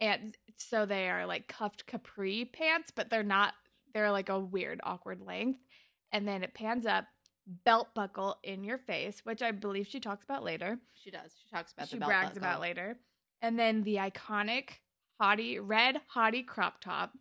And 0.00 0.36
so 0.56 0.84
they 0.86 1.08
are 1.08 1.26
like 1.26 1.48
cuffed 1.48 1.86
capri 1.86 2.44
pants, 2.44 2.92
but 2.94 3.10
they're 3.10 3.22
not, 3.22 3.54
they're 3.92 4.10
like 4.10 4.28
a 4.28 4.38
weird, 4.38 4.80
awkward 4.82 5.20
length. 5.20 5.60
And 6.12 6.28
then 6.28 6.42
it 6.42 6.54
pans 6.54 6.86
up 6.86 7.06
belt 7.46 7.88
buckle 7.94 8.38
in 8.42 8.64
your 8.64 8.78
face, 8.78 9.20
which 9.24 9.42
I 9.42 9.50
believe 9.50 9.86
she 9.86 10.00
talks 10.00 10.24
about 10.24 10.44
later. 10.44 10.78
She 10.94 11.10
does. 11.10 11.32
She 11.40 11.48
talks 11.48 11.72
about 11.72 11.88
she 11.88 11.98
the 11.98 12.04
brags 12.04 12.28
buckle. 12.34 12.38
about 12.38 12.60
later. 12.60 12.96
And 13.42 13.58
then 13.58 13.82
the 13.82 13.96
iconic 13.96 14.70
hottie 15.20 15.58
red 15.60 16.00
hottie 16.14 16.46
crop 16.46 16.80
top, 16.80 17.12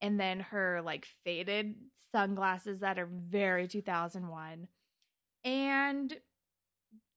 and 0.00 0.18
then 0.18 0.40
her 0.40 0.80
like 0.84 1.06
faded 1.24 1.74
sunglasses 2.12 2.80
that 2.80 2.98
are 2.98 3.08
very 3.10 3.66
2001. 3.66 4.68
And 5.44 6.16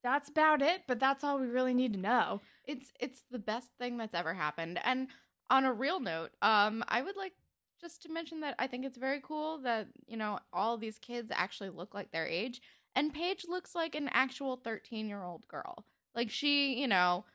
that's 0.03 0.29
about 0.29 0.62
it, 0.62 0.84
but 0.88 1.00
that's 1.00 1.24
all 1.24 1.39
we 1.39 1.48
really 1.48 1.74
need 1.74 1.94
to 1.94 2.00
know. 2.00 2.41
It's 2.65 2.91
it's 3.00 3.24
the 3.32 3.39
best 3.39 3.70
thing 3.79 3.98
that's 3.98 4.15
ever 4.15 4.34
happened. 4.34 4.79
And 4.84 5.08
on 5.50 5.65
a 5.65 5.74
real 5.74 6.00
note, 6.00 6.32
um 6.41 6.84
I 6.88 7.01
would 7.01 7.18
like 7.18 7.34
just 7.79 8.01
to 8.03 8.09
mention 8.09 8.41
that 8.41 8.55
I 8.59 8.67
think 8.67 8.86
it's 8.86 8.98
very 8.98 9.21
cool 9.21 9.59
that, 9.59 9.88
you 10.07 10.17
know, 10.17 10.39
all 10.53 10.77
these 10.77 10.98
kids 11.00 11.31
actually 11.33 11.69
look 11.69 11.93
like 11.93 12.12
their 12.12 12.27
age. 12.27 12.62
And 12.95 13.13
Paige 13.13 13.45
looks 13.48 13.75
like 13.75 13.95
an 13.95 14.09
actual 14.13 14.57
13 14.57 15.07
year 15.07 15.24
old 15.24 15.48
girl. 15.48 15.86
Like 16.15 16.29
she, 16.29 16.79
you 16.79 16.88
know, 16.88 17.25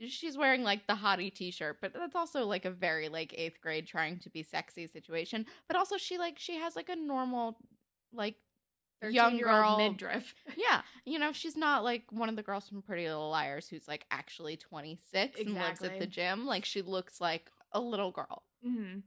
she's 0.00 0.36
wearing 0.36 0.62
like 0.62 0.86
the 0.86 0.94
hottie 0.94 1.32
t-shirt 1.32 1.78
but 1.80 1.92
that's 1.94 2.16
also 2.16 2.44
like 2.46 2.64
a 2.64 2.70
very 2.70 3.08
like 3.08 3.32
eighth 3.38 3.60
grade 3.60 3.86
trying 3.86 4.18
to 4.18 4.28
be 4.28 4.42
sexy 4.42 4.86
situation 4.86 5.46
but 5.68 5.76
also 5.76 5.96
she 5.96 6.18
like 6.18 6.38
she 6.38 6.56
has 6.56 6.74
like 6.76 6.88
a 6.88 6.96
normal 6.96 7.56
like 8.12 8.34
young 9.02 9.32
13-year-old 9.32 9.60
girl 9.62 9.76
midriff. 9.78 10.34
yeah 10.56 10.82
you 11.04 11.18
know 11.18 11.32
she's 11.32 11.56
not 11.56 11.84
like 11.84 12.04
one 12.10 12.28
of 12.28 12.36
the 12.36 12.42
girls 12.42 12.68
from 12.68 12.82
pretty 12.82 13.06
little 13.06 13.30
liars 13.30 13.68
who's 13.68 13.86
like 13.86 14.04
actually 14.10 14.56
26 14.56 15.40
and 15.40 15.54
lives 15.54 15.82
at 15.82 15.98
the 15.98 16.06
gym 16.06 16.44
like 16.44 16.64
she 16.64 16.82
looks 16.82 17.20
like 17.20 17.50
a 17.72 17.80
little 17.80 18.10
girl 18.10 18.42
hmm 18.64 18.98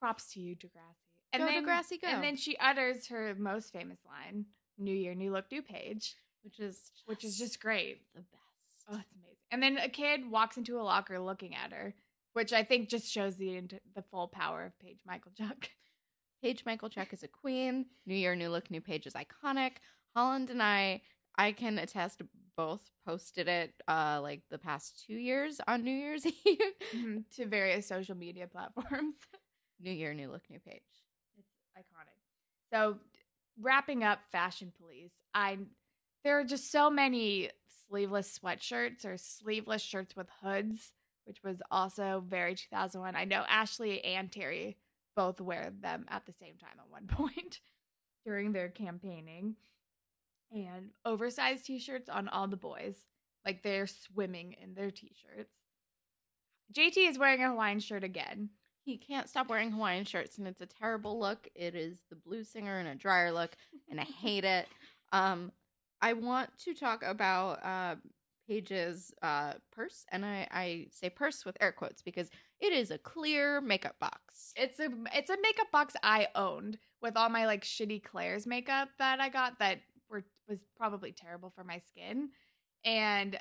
Props 0.00 0.32
to 0.34 0.40
you, 0.40 0.54
Degrassi. 0.56 0.96
And 1.32 1.42
Go 1.42 1.46
then, 1.48 1.64
Degrassi, 1.64 2.00
go. 2.00 2.08
And 2.08 2.22
then 2.22 2.36
she 2.36 2.56
utters 2.58 3.08
her 3.08 3.34
most 3.38 3.72
famous 3.72 3.98
line: 4.06 4.46
"New 4.78 4.94
year, 4.94 5.14
new 5.14 5.32
look, 5.32 5.50
new 5.50 5.62
page," 5.62 6.14
which 6.42 6.58
is 6.60 6.90
which 7.06 7.24
is 7.24 7.36
just 7.36 7.60
great. 7.60 8.02
the 8.14 8.20
best 8.20 8.84
Oh, 8.90 8.96
it's 8.98 9.12
amazing. 9.14 9.36
And 9.50 9.62
then 9.62 9.76
a 9.78 9.88
kid 9.88 10.30
walks 10.30 10.56
into 10.56 10.78
a 10.80 10.82
locker 10.82 11.18
looking 11.18 11.54
at 11.54 11.72
her, 11.72 11.94
which 12.32 12.52
I 12.52 12.62
think 12.64 12.88
just 12.88 13.10
shows 13.12 13.36
the 13.36 13.62
the 13.94 14.02
full 14.10 14.28
power 14.28 14.64
of 14.64 14.78
Paige 14.78 15.00
Michalchuk. 15.08 15.68
Paige 16.42 16.64
Michalchuk 16.64 17.12
is 17.12 17.22
a 17.22 17.28
queen. 17.28 17.86
New 18.06 18.14
Year, 18.14 18.34
New 18.36 18.48
Look, 18.48 18.70
New 18.70 18.80
Page 18.80 19.06
is 19.06 19.14
iconic. 19.14 19.72
Holland 20.14 20.48
and 20.50 20.62
I, 20.62 21.02
I 21.36 21.52
can 21.52 21.78
attest, 21.78 22.22
both 22.56 22.90
posted 23.06 23.46
it 23.48 23.72
uh 23.86 24.18
like 24.22 24.42
the 24.50 24.58
past 24.58 25.04
two 25.06 25.14
years 25.14 25.60
on 25.68 25.84
New 25.84 25.92
Year's 25.92 26.24
Eve. 26.46 26.58
Mhm, 26.94 27.24
to 27.36 27.46
various 27.46 27.86
social 27.86 28.16
media 28.16 28.46
platforms. 28.46 29.14
New 29.80 29.92
Year, 29.92 30.14
New 30.14 30.30
Look, 30.30 30.42
New 30.50 30.58
Page. 30.58 30.82
It's 31.38 31.48
iconic. 31.76 32.16
So, 32.72 32.98
wrapping 33.60 34.04
up 34.04 34.20
Fashion 34.30 34.72
Police, 34.78 35.12
I 35.34 35.58
there 36.24 36.38
are 36.38 36.44
just 36.44 36.70
so 36.70 36.90
many 36.90 37.50
sleeveless 37.88 38.38
sweatshirts 38.38 39.04
or 39.04 39.16
sleeveless 39.16 39.82
shirts 39.82 40.16
with 40.16 40.28
hoods, 40.42 40.92
which 41.24 41.42
was 41.42 41.62
also 41.70 42.22
very 42.26 42.54
2001. 42.54 43.16
I 43.16 43.24
know 43.24 43.44
Ashley 43.48 44.04
and 44.04 44.30
Terri 44.30 44.76
both 45.16 45.40
wear 45.40 45.72
them 45.80 46.04
at 46.08 46.26
the 46.26 46.32
same 46.32 46.56
time 46.56 46.78
at 46.78 46.90
one 46.90 47.06
point 47.08 47.60
during 48.24 48.52
their 48.52 48.68
campaigning. 48.68 49.56
And 50.50 50.90
oversized 51.04 51.66
t-shirts 51.66 52.08
on 52.08 52.28
all 52.28 52.48
the 52.48 52.56
boys, 52.56 53.04
like 53.44 53.62
they're 53.62 53.86
swimming 53.86 54.54
in 54.62 54.74
their 54.74 54.90
t-shirts. 54.90 55.52
JT 56.72 57.08
is 57.08 57.18
wearing 57.18 57.42
a 57.42 57.48
Hawaiian 57.48 57.80
shirt 57.80 58.04
again. 58.04 58.50
He 58.88 58.96
can't 58.96 59.28
stop 59.28 59.50
wearing 59.50 59.70
Hawaiian 59.70 60.06
shirts, 60.06 60.38
and 60.38 60.48
it's 60.48 60.62
a 60.62 60.66
terrible 60.66 61.20
look. 61.20 61.46
It 61.54 61.74
is 61.74 61.98
the 62.08 62.16
blues 62.16 62.48
singer 62.48 62.80
in 62.80 62.86
a 62.86 62.94
dryer 62.94 63.30
look, 63.30 63.54
and 63.90 64.00
I 64.00 64.04
hate 64.04 64.44
it. 64.44 64.66
Um, 65.12 65.52
I 66.00 66.14
want 66.14 66.48
to 66.64 66.72
talk 66.72 67.02
about 67.04 67.62
uh, 67.62 67.96
Paige's 68.48 69.12
uh, 69.20 69.52
purse, 69.72 70.06
and 70.10 70.24
I, 70.24 70.48
I 70.50 70.86
say 70.90 71.10
purse 71.10 71.44
with 71.44 71.58
air 71.60 71.70
quotes 71.70 72.00
because 72.00 72.30
it 72.60 72.72
is 72.72 72.90
a 72.90 72.96
clear 72.96 73.60
makeup 73.60 73.96
box. 74.00 74.54
It's 74.56 74.80
a 74.80 74.88
it's 75.14 75.28
a 75.28 75.36
makeup 75.42 75.70
box 75.70 75.92
I 76.02 76.28
owned 76.34 76.78
with 77.02 77.14
all 77.14 77.28
my 77.28 77.44
like 77.44 77.64
shitty 77.64 78.02
Claire's 78.02 78.46
makeup 78.46 78.88
that 78.98 79.20
I 79.20 79.28
got 79.28 79.58
that 79.58 79.80
were 80.08 80.24
was 80.48 80.60
probably 80.78 81.12
terrible 81.12 81.52
for 81.54 81.62
my 81.62 81.78
skin. 81.78 82.30
And 82.86 83.38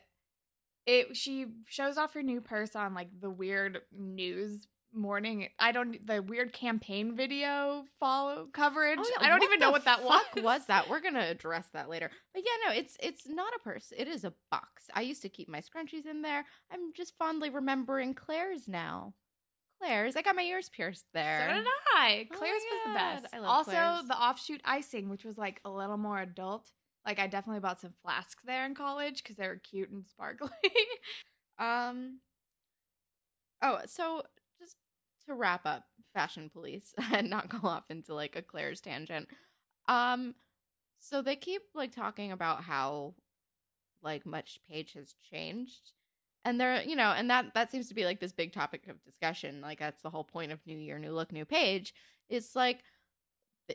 it 0.85 1.15
she 1.15 1.45
shows 1.67 1.97
off 1.97 2.15
her 2.15 2.23
new 2.23 2.41
purse 2.41 2.75
on 2.75 2.93
like 2.93 3.07
the 3.21 3.29
weird 3.29 3.79
news 3.97 4.67
morning 4.93 5.49
I 5.59 5.71
don't 5.71 6.05
the 6.05 6.21
weird 6.21 6.53
campaign 6.53 7.15
video 7.15 7.85
follow 7.99 8.47
coverage. 8.51 8.99
Oh, 9.01 9.11
yeah, 9.19 9.25
I 9.25 9.29
don't 9.29 9.43
even 9.43 9.59
know 9.59 9.71
what 9.71 9.85
that 9.85 10.03
was. 10.03 10.21
fuck 10.33 10.43
was 10.43 10.65
that? 10.67 10.89
We're 10.89 11.01
gonna 11.01 11.27
address 11.29 11.67
that 11.73 11.89
later. 11.89 12.09
But 12.33 12.43
yeah, 12.45 12.69
no, 12.69 12.79
it's 12.79 12.97
it's 13.01 13.27
not 13.27 13.53
a 13.55 13.59
purse. 13.59 13.93
It 13.95 14.07
is 14.07 14.23
a 14.23 14.33
box. 14.51 14.89
I 14.93 15.01
used 15.01 15.21
to 15.23 15.29
keep 15.29 15.49
my 15.49 15.59
scrunchies 15.61 16.05
in 16.09 16.21
there. 16.21 16.45
I'm 16.71 16.93
just 16.95 17.17
fondly 17.17 17.49
remembering 17.49 18.13
Claire's 18.13 18.67
now. 18.67 19.13
Claire's. 19.81 20.15
I 20.15 20.21
got 20.23 20.35
my 20.35 20.41
ears 20.41 20.69
pierced 20.69 21.05
there. 21.13 21.47
So 21.47 21.55
did 21.55 21.65
I. 21.95 22.27
Oh 22.31 22.37
Claire's 22.37 22.61
was 22.71 22.81
the 22.85 22.93
best. 22.93 23.27
I 23.33 23.39
love 23.39 23.49
also, 23.49 23.71
Claire's. 23.71 24.07
the 24.07 24.17
offshoot 24.17 24.61
icing, 24.65 25.09
which 25.09 25.23
was 25.23 25.37
like 25.37 25.61
a 25.65 25.69
little 25.69 25.97
more 25.97 26.19
adult. 26.19 26.71
Like 27.05 27.19
I 27.19 27.27
definitely 27.27 27.59
bought 27.59 27.79
some 27.79 27.93
flasks 28.03 28.43
there 28.45 28.65
in 28.65 28.75
college 28.75 29.23
because 29.23 29.37
they 29.37 29.47
were 29.47 29.61
cute 29.63 29.89
and 29.89 30.05
sparkly. 30.07 30.49
Um. 31.59 32.19
Oh, 33.63 33.79
so 33.87 34.21
to 35.27 35.35
wrap 35.35 35.65
up 35.65 35.85
Fashion 36.13 36.49
Police 36.49 36.93
and 37.13 37.29
not 37.29 37.49
go 37.49 37.67
off 37.67 37.89
into 37.89 38.13
like 38.13 38.35
a 38.35 38.41
Claire's 38.41 38.81
tangent. 38.81 39.27
Um, 39.87 40.35
so 40.99 41.21
they 41.21 41.35
keep 41.35 41.61
like 41.75 41.95
talking 41.95 42.31
about 42.31 42.63
how 42.63 43.13
like 44.01 44.25
much 44.25 44.59
Paige 44.69 44.93
has 44.93 45.15
changed, 45.29 45.91
and 46.43 46.59
they're 46.59 46.81
you 46.81 46.95
know, 46.95 47.13
and 47.15 47.29
that 47.29 47.53
that 47.53 47.71
seems 47.71 47.87
to 47.89 47.93
be 47.95 48.05
like 48.05 48.19
this 48.19 48.31
big 48.31 48.51
topic 48.51 48.87
of 48.87 49.03
discussion. 49.03 49.61
Like 49.61 49.79
that's 49.79 50.01
the 50.01 50.09
whole 50.09 50.23
point 50.23 50.51
of 50.51 50.59
New 50.65 50.77
Year, 50.77 50.99
New 50.99 51.11
Look, 51.11 51.31
New 51.31 51.45
Paige. 51.45 51.93
It's 52.29 52.55
like 52.55 52.79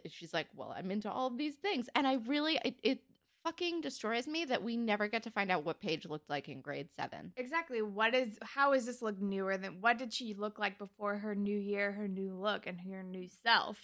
she's 0.09 0.35
like, 0.35 0.49
well, 0.55 0.75
I'm 0.77 0.91
into 0.91 1.11
all 1.11 1.29
of 1.29 1.39
these 1.39 1.55
things, 1.55 1.89
and 1.95 2.07
I 2.07 2.15
really 2.27 2.59
it, 2.65 2.77
it 2.83 2.99
fucking 3.45 3.81
destroys 3.81 4.27
me 4.27 4.45
that 4.45 4.63
we 4.63 4.77
never 4.77 5.09
get 5.09 5.23
to 5.25 5.31
find 5.31 5.51
out 5.51 5.65
what 5.65 5.81
Paige 5.81 6.07
looked 6.07 6.31
like 6.31 6.49
in 6.49 6.61
grade 6.61 6.89
seven. 6.95 7.33
exactly. 7.37 7.83
What 7.83 8.15
is 8.15 8.39
how 8.43 8.73
is 8.73 8.87
this 8.87 9.03
look 9.03 9.21
newer 9.21 9.57
than 9.57 9.81
what 9.81 9.99
did 9.99 10.13
she 10.13 10.35
look 10.35 10.59
like 10.59 10.79
before 10.79 11.19
her 11.19 11.35
new 11.35 11.59
year, 11.59 11.93
her 11.93 12.09
new 12.09 12.35
look, 12.35 12.67
and 12.67 12.81
her 12.81 13.03
new 13.03 13.29
self? 13.43 13.79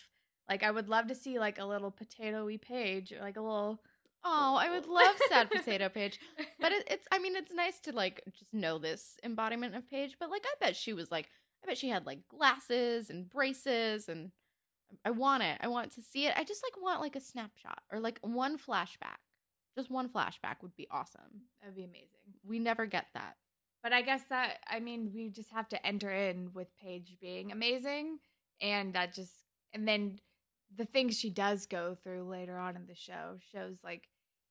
Like 0.48 0.62
I 0.62 0.70
would 0.70 0.88
love 0.88 1.08
to 1.08 1.14
see 1.14 1.38
like 1.38 1.58
a 1.58 1.64
little 1.64 1.92
potatoy 1.92 2.60
Paige 2.60 3.12
like 3.20 3.36
a 3.36 3.40
little. 3.42 3.82
Oh, 4.24 4.56
I 4.58 4.70
would 4.70 4.86
love 4.86 5.14
sad 5.28 5.50
potato 5.50 5.88
Paige. 5.88 6.18
But 6.60 6.72
it, 6.72 6.84
it's 6.90 7.06
I 7.12 7.18
mean 7.18 7.36
it's 7.36 7.52
nice 7.52 7.78
to 7.80 7.92
like 7.92 8.22
just 8.38 8.52
know 8.52 8.78
this 8.78 9.16
embodiment 9.22 9.74
of 9.74 9.88
Paige, 9.88 10.16
but 10.18 10.30
like 10.30 10.44
I 10.44 10.54
bet 10.60 10.76
she 10.76 10.92
was 10.92 11.10
like 11.10 11.28
I 11.62 11.66
bet 11.66 11.78
she 11.78 11.88
had 11.88 12.06
like 12.06 12.26
glasses 12.28 13.10
and 13.10 13.28
braces 13.28 14.08
and 14.08 14.30
I 15.04 15.10
want 15.10 15.42
it. 15.42 15.58
I 15.60 15.68
want 15.68 15.92
to 15.92 16.02
see 16.02 16.26
it. 16.26 16.34
I 16.36 16.44
just 16.44 16.64
like 16.64 16.82
want 16.82 17.00
like 17.00 17.16
a 17.16 17.20
snapshot 17.20 17.82
or 17.92 18.00
like 18.00 18.18
one 18.22 18.58
flashback. 18.58 19.18
Just 19.78 19.92
one 19.92 20.08
flashback 20.08 20.56
would 20.62 20.74
be 20.74 20.88
awesome. 20.90 21.46
That'd 21.60 21.76
be 21.76 21.84
amazing. 21.84 22.08
We 22.44 22.58
never 22.58 22.84
get 22.84 23.06
that. 23.14 23.36
But 23.80 23.92
I 23.92 24.02
guess 24.02 24.22
that 24.28 24.58
I 24.68 24.80
mean 24.80 25.12
we 25.14 25.28
just 25.28 25.50
have 25.52 25.68
to 25.68 25.86
enter 25.86 26.10
in 26.10 26.50
with 26.52 26.66
Paige 26.82 27.16
being 27.20 27.52
amazing, 27.52 28.18
and 28.60 28.92
that 28.94 29.14
just 29.14 29.32
and 29.72 29.86
then 29.86 30.18
the 30.76 30.84
things 30.84 31.16
she 31.16 31.30
does 31.30 31.66
go 31.66 31.96
through 32.02 32.24
later 32.24 32.58
on 32.58 32.74
in 32.74 32.86
the 32.86 32.96
show 32.96 33.38
shows 33.52 33.76
like 33.84 34.08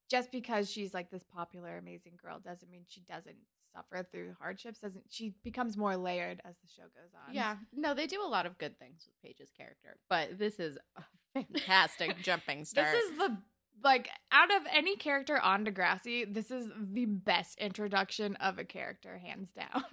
just 0.10 0.32
because 0.32 0.72
she's 0.72 0.94
like 0.94 1.12
this 1.12 1.26
popular 1.36 1.78
amazing 1.78 2.14
girl 2.22 2.40
doesn't 2.40 2.72
mean 2.72 2.86
she 2.88 3.02
doesn't 3.02 3.36
suffer 3.76 4.08
through 4.10 4.34
hardships. 4.40 4.80
Doesn't 4.80 5.04
she 5.10 5.34
becomes 5.44 5.76
more 5.76 5.98
layered 5.98 6.40
as 6.46 6.56
the 6.62 6.70
show 6.74 6.84
goes 6.84 7.12
on? 7.28 7.34
Yeah. 7.36 7.58
No, 7.74 7.94
they 7.94 8.08
do 8.08 8.24
a 8.24 8.30
lot 8.30 8.46
of 8.46 8.58
good 8.58 8.80
things 8.80 9.06
with 9.06 9.22
Paige's 9.22 9.52
character, 9.52 9.98
but 10.10 10.40
this 10.40 10.58
is 10.58 10.78
a 10.96 11.04
fantastic 11.34 12.22
jumping 12.22 12.64
start. 12.64 12.88
This 12.94 13.04
is 13.04 13.18
the 13.18 13.38
like 13.84 14.10
out 14.32 14.54
of 14.56 14.64
any 14.72 14.96
character 14.96 15.40
on 15.40 15.66
Degrassi, 15.66 16.32
this 16.32 16.52
is 16.52 16.70
the 16.80 17.06
best 17.06 17.58
introduction 17.60 18.36
of 18.38 18.58
a 18.58 18.64
character, 18.64 19.18
hands 19.18 19.52
down. 19.52 19.84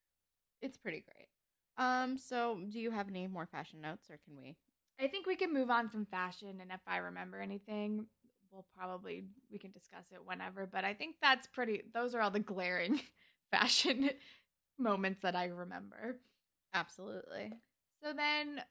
it's 0.62 0.76
pretty 0.76 1.04
great. 1.04 1.28
Um, 1.78 2.16
so 2.16 2.58
do 2.70 2.80
you 2.80 2.90
have 2.90 3.08
any 3.08 3.26
more 3.26 3.46
fashion 3.46 3.80
notes 3.80 4.08
or 4.10 4.18
can 4.24 4.36
we 4.36 4.56
I 5.00 5.08
think 5.08 5.26
we 5.26 5.36
can 5.36 5.52
move 5.52 5.70
on 5.70 5.88
from 5.88 6.06
fashion, 6.06 6.58
and 6.60 6.70
if 6.72 6.80
I 6.86 6.98
remember 6.98 7.38
anything, 7.40 8.06
we'll 8.50 8.66
probably 8.76 9.24
we 9.50 9.58
can 9.58 9.70
discuss 9.70 10.06
it 10.12 10.24
whenever. 10.24 10.66
But 10.66 10.84
I 10.84 10.94
think 10.94 11.16
that's 11.20 11.46
pretty. 11.46 11.82
Those 11.92 12.14
are 12.14 12.20
all 12.20 12.30
the 12.30 12.40
glaring 12.40 13.00
fashion 13.50 14.10
moments 14.78 15.22
that 15.22 15.36
I 15.36 15.46
remember. 15.46 16.16
Absolutely. 16.72 17.52
So 18.02 18.12
then 18.14 18.62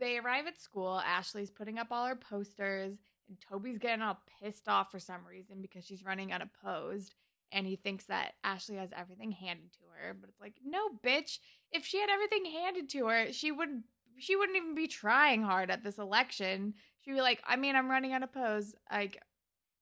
they 0.00 0.18
arrive 0.18 0.46
at 0.46 0.60
school. 0.60 0.98
Ashley's 0.98 1.50
putting 1.50 1.78
up 1.78 1.88
all 1.90 2.06
her 2.06 2.16
posters, 2.16 2.96
and 3.28 3.38
Toby's 3.40 3.78
getting 3.78 4.02
all 4.02 4.18
pissed 4.42 4.68
off 4.68 4.90
for 4.90 4.98
some 4.98 5.20
reason 5.28 5.60
because 5.60 5.84
she's 5.84 6.04
running 6.04 6.32
unopposed. 6.32 7.14
And 7.52 7.66
he 7.66 7.76
thinks 7.76 8.04
that 8.06 8.34
Ashley 8.44 8.76
has 8.76 8.90
everything 8.96 9.32
handed 9.32 9.72
to 9.72 9.80
her, 9.96 10.14
but 10.18 10.28
it's 10.30 10.40
like, 10.40 10.54
no, 10.64 10.88
bitch. 11.04 11.38
If 11.72 11.84
she 11.84 11.98
had 12.00 12.08
everything 12.08 12.44
handed 12.44 12.88
to 12.90 13.06
her, 13.06 13.32
she 13.32 13.50
would 13.52 13.82
she 14.18 14.36
wouldn't 14.36 14.56
even 14.56 14.74
be 14.74 14.86
trying 14.86 15.42
hard 15.42 15.70
at 15.70 15.82
this 15.82 15.98
election. 15.98 16.74
She'd 17.00 17.14
be 17.14 17.20
like, 17.22 17.42
I 17.46 17.56
mean, 17.56 17.74
I'm 17.74 17.90
running 17.90 18.12
unopposed. 18.12 18.76
Like, 18.92 19.20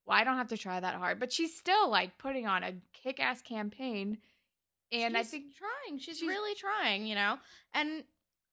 well, 0.07 0.17
I 0.17 0.25
don't 0.25 0.37
have 0.37 0.49
to 0.49 0.57
try 0.57 0.79
that 0.81 0.95
hard. 0.95 1.19
But 1.19 1.33
she's 1.33 1.57
still 1.57 1.91
like 1.91 2.19
putting 2.19 2.47
on 2.47 2.63
a 2.63 2.75
kick 2.93 3.21
ass 3.21 3.43
campaign. 3.43 4.19
And 4.93 5.17
I 5.17 5.23
think 5.23 5.47
trying. 5.57 5.99
She's, 5.99 6.19
she's- 6.19 6.29
really 6.29 6.55
trying, 6.55 7.07
you 7.07 7.15
know? 7.15 7.37
And 7.75 8.05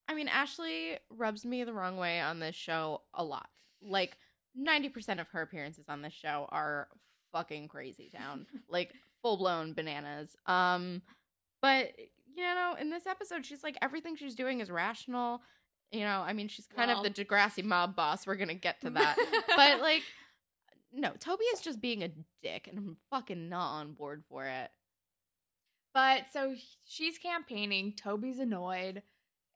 I 0.08 0.14
mean, 0.14 0.28
Ashley 0.28 0.98
rubs 1.10 1.44
me 1.44 1.64
the 1.64 1.72
wrong 1.72 1.96
way 1.96 2.20
on 2.20 2.38
this 2.38 2.54
show 2.54 3.02
a 3.14 3.24
lot. 3.24 3.48
Like 3.82 4.16
90% 4.58 5.20
of 5.20 5.28
her 5.28 5.42
appearances 5.42 5.86
on 5.88 6.02
this 6.02 6.12
show 6.12 6.46
are 6.50 6.88
fucking 7.32 7.68
crazy 7.68 8.10
town. 8.16 8.46
like 8.68 8.92
full 9.22 9.36
blown 9.36 9.72
bananas. 9.72 10.34
Um 10.46 11.02
but 11.60 11.92
you 12.34 12.42
know, 12.42 12.76
in 12.78 12.90
this 12.90 13.06
episode 13.06 13.44
she's 13.44 13.62
like 13.62 13.76
everything 13.82 14.16
she's 14.16 14.34
doing 14.34 14.60
is 14.60 14.70
rational. 14.70 15.40
You 15.92 16.00
know, 16.00 16.22
I 16.26 16.32
mean, 16.32 16.48
she's 16.48 16.66
kind 16.66 16.88
Well- 16.88 17.04
of 17.04 17.14
the 17.14 17.24
Degrassi 17.24 17.64
mob 17.64 17.94
boss. 17.96 18.26
We're 18.26 18.36
going 18.36 18.48
to 18.48 18.54
get 18.54 18.80
to 18.80 18.90
that. 18.90 19.16
but 19.56 19.80
like 19.80 20.02
no, 20.92 21.12
Toby 21.18 21.44
is 21.46 21.60
just 21.60 21.80
being 21.80 22.02
a 22.02 22.08
dick, 22.42 22.68
and 22.68 22.78
I'm 22.78 22.96
fucking 23.10 23.48
not 23.50 23.72
on 23.80 23.92
board 23.92 24.24
for 24.30 24.46
it. 24.46 24.70
But 25.92 26.24
so 26.32 26.54
she's 26.86 27.18
campaigning. 27.18 27.92
Toby's 27.96 28.38
annoyed. 28.38 29.02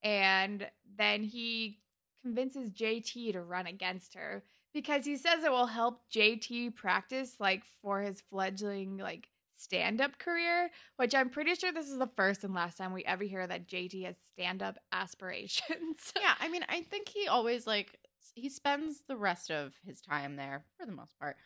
And 0.03 0.69
then 0.97 1.23
he 1.23 1.81
convinces 2.23 2.71
JT 2.71 3.33
to 3.33 3.43
run 3.43 3.67
against 3.67 4.15
her 4.15 4.45
because 4.73 5.05
he 5.05 5.17
says 5.17 5.45
it 5.45 5.51
will 5.51 5.67
help 5.67 6.03
JT 6.15 6.75
practice 6.77 7.37
like 7.39 7.65
for 7.83 8.01
his 8.01 8.23
fledgling 8.31 8.99
like 8.99 9.29
stand-up 9.57 10.19
career, 10.19 10.71
which 10.97 11.15
I'm 11.15 11.29
pretty 11.29 11.55
sure 11.55 11.73
this 11.73 11.89
is 11.89 11.99
the 11.99 12.11
first 12.17 12.45
and 12.45 12.55
last 12.55 12.79
time 12.79 12.93
we 12.93 13.05
ever 13.05 13.25
hear 13.25 13.47
that 13.47 13.69
JT 13.69 14.05
has 14.07 14.17
stand-up 14.33 14.79
aspirations. 14.93 16.13
Yeah, 16.21 16.35
I 16.39 16.49
mean, 16.49 16.65
I 16.69 16.83
think 16.83 17.09
he 17.09 17.29
always 17.29 17.67
like 17.67 17.99
he 18.35 18.49
spends 18.49 19.03
the 19.09 19.17
rest 19.17 19.51
of 19.51 19.75
his 19.85 20.01
time 20.01 20.37
there 20.37 20.65
for 20.79 20.87
the 20.87 20.93
most 20.93 21.19
part 21.19 21.37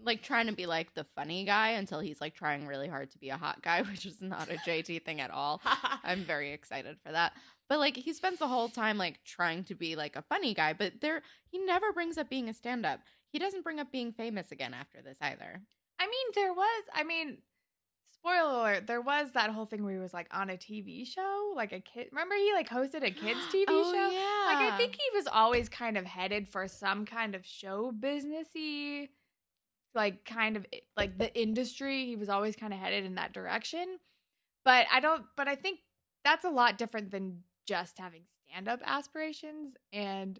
like 0.00 0.22
trying 0.22 0.46
to 0.46 0.52
be 0.52 0.66
like 0.66 0.94
the 0.94 1.04
funny 1.16 1.44
guy 1.44 1.70
until 1.70 2.00
he's 2.00 2.20
like 2.20 2.34
trying 2.34 2.66
really 2.66 2.88
hard 2.88 3.10
to 3.10 3.18
be 3.18 3.30
a 3.30 3.36
hot 3.36 3.62
guy, 3.62 3.82
which 3.90 4.06
is 4.06 4.20
not 4.20 4.50
a 4.50 4.56
JT 4.68 5.04
thing 5.04 5.20
at 5.20 5.30
all. 5.30 5.60
I'm 6.04 6.24
very 6.24 6.52
excited 6.52 6.96
for 7.04 7.12
that. 7.12 7.32
But 7.68 7.78
like 7.78 7.96
he 7.96 8.12
spends 8.12 8.38
the 8.38 8.48
whole 8.48 8.68
time 8.68 8.98
like 8.98 9.20
trying 9.24 9.64
to 9.64 9.74
be 9.74 9.96
like 9.96 10.16
a 10.16 10.22
funny 10.22 10.54
guy, 10.54 10.72
but 10.72 11.00
there 11.00 11.22
he 11.50 11.58
never 11.58 11.92
brings 11.92 12.18
up 12.18 12.28
being 12.28 12.48
a 12.48 12.54
stand-up. 12.54 13.00
He 13.30 13.38
doesn't 13.38 13.64
bring 13.64 13.80
up 13.80 13.90
being 13.90 14.12
famous 14.12 14.52
again 14.52 14.74
after 14.74 15.00
this 15.00 15.16
either. 15.22 15.62
I 15.98 16.06
mean, 16.06 16.26
there 16.34 16.52
was, 16.52 16.84
I 16.92 17.04
mean, 17.04 17.38
spoiler 18.10 18.50
alert, 18.50 18.86
there 18.86 19.00
was 19.00 19.32
that 19.32 19.50
whole 19.50 19.66
thing 19.66 19.84
where 19.84 19.94
he 19.94 19.98
was 19.98 20.12
like 20.12 20.28
on 20.32 20.50
a 20.50 20.56
TV 20.56 21.06
show, 21.06 21.52
like 21.56 21.72
a 21.72 21.80
kid. 21.80 22.08
Remember 22.12 22.34
he 22.34 22.52
like 22.52 22.68
hosted 22.68 23.04
a 23.04 23.10
kids 23.10 23.40
TV 23.52 23.64
Oh, 23.68 23.92
show? 23.92 24.10
Yeah. 24.10 24.54
Like 24.54 24.72
I 24.72 24.76
think 24.76 24.94
he 24.94 25.16
was 25.16 25.26
always 25.26 25.68
kind 25.68 25.96
of 25.96 26.04
headed 26.04 26.48
for 26.48 26.68
some 26.68 27.06
kind 27.06 27.34
of 27.34 27.46
show 27.46 27.92
businessy, 27.98 29.08
like 29.94 30.24
kind 30.24 30.56
of 30.56 30.66
like 30.96 31.18
the 31.18 31.34
industry. 31.38 32.06
He 32.06 32.16
was 32.16 32.28
always 32.28 32.56
kind 32.56 32.72
of 32.72 32.78
headed 32.78 33.04
in 33.04 33.16
that 33.16 33.32
direction. 33.32 33.98
But 34.64 34.86
I 34.92 35.00
don't. 35.00 35.24
But 35.36 35.48
I 35.48 35.54
think 35.54 35.80
that's 36.24 36.44
a 36.44 36.50
lot 36.50 36.78
different 36.78 37.10
than 37.10 37.40
just 37.66 37.98
having 37.98 38.22
stand 38.48 38.68
up 38.68 38.80
aspirations. 38.84 39.74
And 39.92 40.38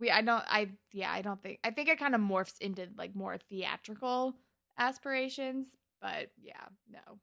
we, 0.00 0.10
I 0.10 0.22
don't. 0.22 0.44
I 0.48 0.70
yeah. 0.92 1.12
I 1.12 1.22
don't 1.22 1.42
think. 1.42 1.58
I 1.64 1.70
think 1.70 1.88
it 1.88 1.98
kind 1.98 2.14
of 2.14 2.20
morphs 2.20 2.60
into 2.60 2.88
like 2.96 3.14
more 3.14 3.36
theatrical 3.48 4.34
aspirations. 4.78 5.66
But 6.00 6.30
yeah, 6.40 6.64
no. 6.90 7.18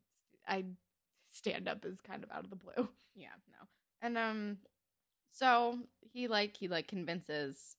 I 0.47 0.65
stand 1.31 1.67
up 1.67 1.85
is 1.85 2.01
kind 2.01 2.23
of 2.23 2.31
out 2.31 2.43
of 2.43 2.49
the 2.49 2.55
blue. 2.55 2.87
Yeah, 3.15 3.27
no. 3.51 3.67
And 4.01 4.17
um 4.17 4.57
so 5.31 5.77
he 6.01 6.27
like 6.27 6.57
he 6.57 6.67
like 6.67 6.87
convinces 6.87 7.75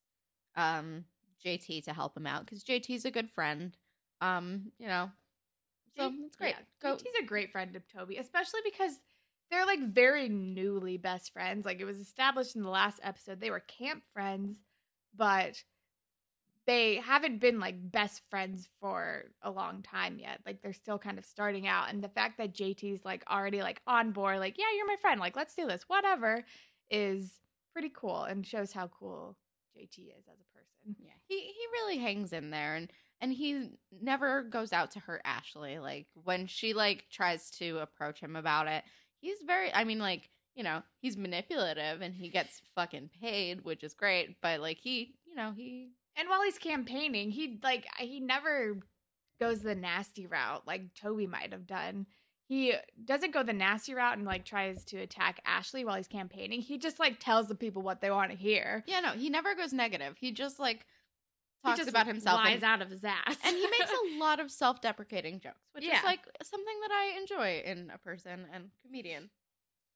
um 0.56 1.06
JT 1.44 1.82
to 1.86 1.92
help 1.92 2.16
him 2.16 2.24
out 2.24 2.46
cuz 2.46 2.62
JT's 2.62 3.04
a 3.04 3.10
good 3.10 3.28
friend. 3.28 3.76
Um, 4.25 4.73
you 4.78 4.88
know. 4.88 5.11
So 5.97 6.12
it's 6.26 6.37
great. 6.37 6.57
Yeah, 6.59 6.64
Go 6.83 6.97
JT's 6.97 7.23
a 7.23 7.26
great 7.26 7.52
friend 7.52 7.76
of 7.76 7.87
Toby, 7.87 8.16
especially 8.16 8.61
because 8.64 8.99
they're 9.50 9.66
like 9.66 9.81
very 9.93 10.28
newly 10.28 10.97
best 10.97 11.33
friends. 11.33 11.64
Like 11.64 11.81
it 11.81 11.85
was 11.85 11.99
established 11.99 12.57
in 12.57 12.62
the 12.62 12.71
last 12.71 13.00
episode, 13.02 13.40
they 13.40 13.50
were 13.50 13.61
camp 13.61 14.02
friends, 14.12 14.59
but 15.16 15.62
they 16.66 16.97
haven't 16.97 17.40
been 17.40 17.61
like 17.61 17.76
best 17.93 18.23
friends 18.31 18.69
for 18.81 19.26
a 19.43 19.50
long 19.50 19.83
time 19.83 20.19
yet. 20.19 20.40
Like 20.47 20.62
they're 20.62 20.73
still 20.73 20.99
kind 20.99 21.19
of 21.19 21.25
starting 21.25 21.66
out. 21.66 21.90
And 21.90 22.02
the 22.02 22.09
fact 22.09 22.38
that 22.38 22.54
JT's 22.54 23.04
like 23.04 23.23
already 23.31 23.61
like 23.61 23.81
on 23.87 24.12
board, 24.12 24.38
like, 24.40 24.57
yeah, 24.59 24.64
you're 24.76 24.87
my 24.87 24.97
friend, 24.97 25.21
like 25.21 25.37
let's 25.37 25.54
do 25.54 25.66
this, 25.66 25.85
whatever, 25.87 26.45
is 26.90 27.40
pretty 27.73 27.93
cool 27.95 28.23
and 28.23 28.47
shows 28.47 28.73
how 28.73 28.88
cool 28.88 29.37
JT 29.76 29.99
is 29.99 30.25
as 30.26 30.38
a 30.40 30.57
person. 30.57 30.97
yeah. 31.04 31.11
He 31.29 31.38
he 31.38 31.66
really 31.72 31.98
hangs 31.98 32.33
in 32.33 32.51
there 32.51 32.75
and 32.75 32.90
and 33.20 33.33
he 33.33 33.70
never 34.03 34.42
goes 34.42 34.72
out 34.72 34.90
to 34.92 35.00
hurt 35.00 35.22
Ashley 35.24 35.79
like 35.79 36.07
when 36.24 36.46
she 36.46 36.74
like 36.74 37.07
tries 37.11 37.50
to 37.53 37.79
approach 37.79 38.20
him 38.20 38.37
about 38.37 38.66
it. 38.68 38.85
He's 39.20 39.38
very 39.46 39.72
I 39.72 39.85
mean 39.85 39.98
like, 39.98 40.29
you 40.55 40.62
know, 40.62 40.83
he's 41.00 41.16
manipulative 41.16 42.00
and 42.00 42.14
he 42.14 42.29
gets 42.29 42.61
fucking 42.74 43.11
paid, 43.20 43.64
which 43.64 43.83
is 43.83 43.94
great, 43.94 44.37
but 44.40 44.61
like 44.61 44.79
he, 44.79 45.14
you 45.27 45.35
know, 45.35 45.53
he 45.57 45.90
And 46.16 46.29
while 46.29 46.42
he's 46.42 46.59
campaigning, 46.59 47.31
he 47.31 47.59
like 47.62 47.87
he 47.98 48.20
never 48.20 48.79
goes 49.40 49.62
the 49.62 49.74
nasty 49.74 50.27
route 50.27 50.66
like 50.66 50.94
Toby 50.94 51.27
might 51.27 51.53
have 51.53 51.66
done. 51.66 52.07
He 52.46 52.74
doesn't 53.03 53.33
go 53.33 53.42
the 53.42 53.55
nasty 53.55 53.94
route 53.94 54.18
and 54.18 54.27
like 54.27 54.44
tries 54.44 54.85
to 54.87 54.98
attack 54.98 55.40
Ashley 55.46 55.85
while 55.85 55.96
he's 55.96 56.09
campaigning. 56.09 56.61
He 56.61 56.77
just 56.77 56.98
like 56.98 57.18
tells 57.18 57.48
the 57.48 57.55
people 57.55 57.81
what 57.81 58.03
they 58.03 58.11
want 58.11 58.31
to 58.33 58.37
hear. 58.37 58.85
Yeah, 58.87 59.00
no, 59.00 59.12
he 59.12 59.31
never 59.31 59.55
goes 59.55 59.72
negative. 59.72 60.16
He 60.18 60.31
just 60.31 60.61
like 60.61 60.85
talks 61.64 61.88
about 61.88 62.07
himself 62.07 62.38
lies 62.44 62.57
and, 62.57 62.64
out 62.64 62.83
of 62.83 62.90
his 62.90 63.05
ass, 63.05 63.37
and 63.44 63.57
he 63.57 63.66
makes 63.66 63.90
a 63.90 64.18
lot 64.18 64.40
of 64.40 64.50
self-deprecating 64.50 65.40
jokes, 65.40 65.57
which 65.72 65.85
Yeah. 65.85 65.98
is 65.98 66.05
like 66.05 66.20
something 66.42 66.74
that 66.83 66.90
I 66.92 67.18
enjoy 67.18 67.62
in 67.64 67.90
a 67.94 67.98
person 67.98 68.46
and 68.53 68.70
comedian. 68.85 69.31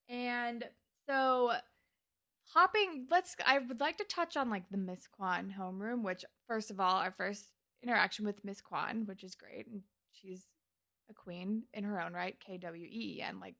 And 0.08 0.64
so 1.08 1.52
hopping 2.54 3.06
let's 3.10 3.36
I 3.46 3.58
would 3.58 3.80
like 3.80 3.98
to 3.98 4.04
touch 4.04 4.36
on 4.36 4.50
like 4.50 4.64
the 4.70 4.78
Miss 4.78 5.06
Kwan 5.06 5.54
homeroom, 5.58 6.02
which 6.02 6.24
first 6.46 6.70
of 6.70 6.80
all, 6.80 6.96
our 6.96 7.12
first 7.12 7.44
interaction 7.82 8.24
with 8.24 8.44
Miss 8.44 8.60
Kwan, 8.60 9.04
which 9.06 9.22
is 9.22 9.34
great. 9.34 9.66
And 9.66 9.82
she's 10.12 10.46
a 11.10 11.14
queen 11.14 11.64
in 11.74 11.84
her 11.84 12.00
own 12.00 12.12
right, 12.12 12.38
K 12.40 12.58
W 12.58 12.84
E 12.84 13.16
E 13.18 13.22
N, 13.22 13.40
like 13.40 13.54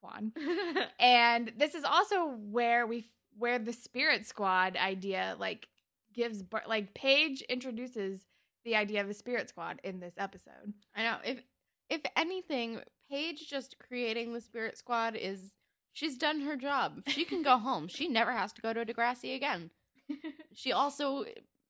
Kwan. 0.00 0.32
And 0.98 1.52
this 1.56 1.74
is 1.74 1.84
also 1.84 2.26
where 2.50 2.86
we 2.86 3.10
where 3.36 3.58
the 3.58 3.72
Spirit 3.72 4.26
Squad 4.26 4.76
idea 4.76 5.36
like 5.38 5.68
gives 6.14 6.42
bir- 6.42 6.62
like 6.66 6.94
Paige 6.94 7.42
introduces 7.42 8.26
the 8.64 8.76
idea 8.76 9.00
of 9.00 9.08
a 9.08 9.14
Spirit 9.14 9.48
Squad 9.48 9.80
in 9.84 10.00
this 10.00 10.14
episode. 10.18 10.74
I 10.94 11.02
know. 11.02 11.16
If 11.24 11.42
if 11.88 12.00
anything, 12.16 12.80
Paige 13.10 13.48
just 13.48 13.76
creating 13.78 14.32
the 14.32 14.40
Spirit 14.40 14.78
Squad 14.78 15.16
is 15.16 15.52
she's 15.92 16.16
done 16.16 16.40
her 16.42 16.56
job. 16.56 17.02
She 17.08 17.24
can 17.24 17.42
go 17.42 17.58
home. 17.68 17.88
She 17.88 18.08
never 18.08 18.32
has 18.32 18.52
to 18.54 18.62
go 18.62 18.72
to 18.72 18.84
Degrassi 18.84 19.34
again. 19.34 19.70
She 20.52 20.72
also 20.72 21.24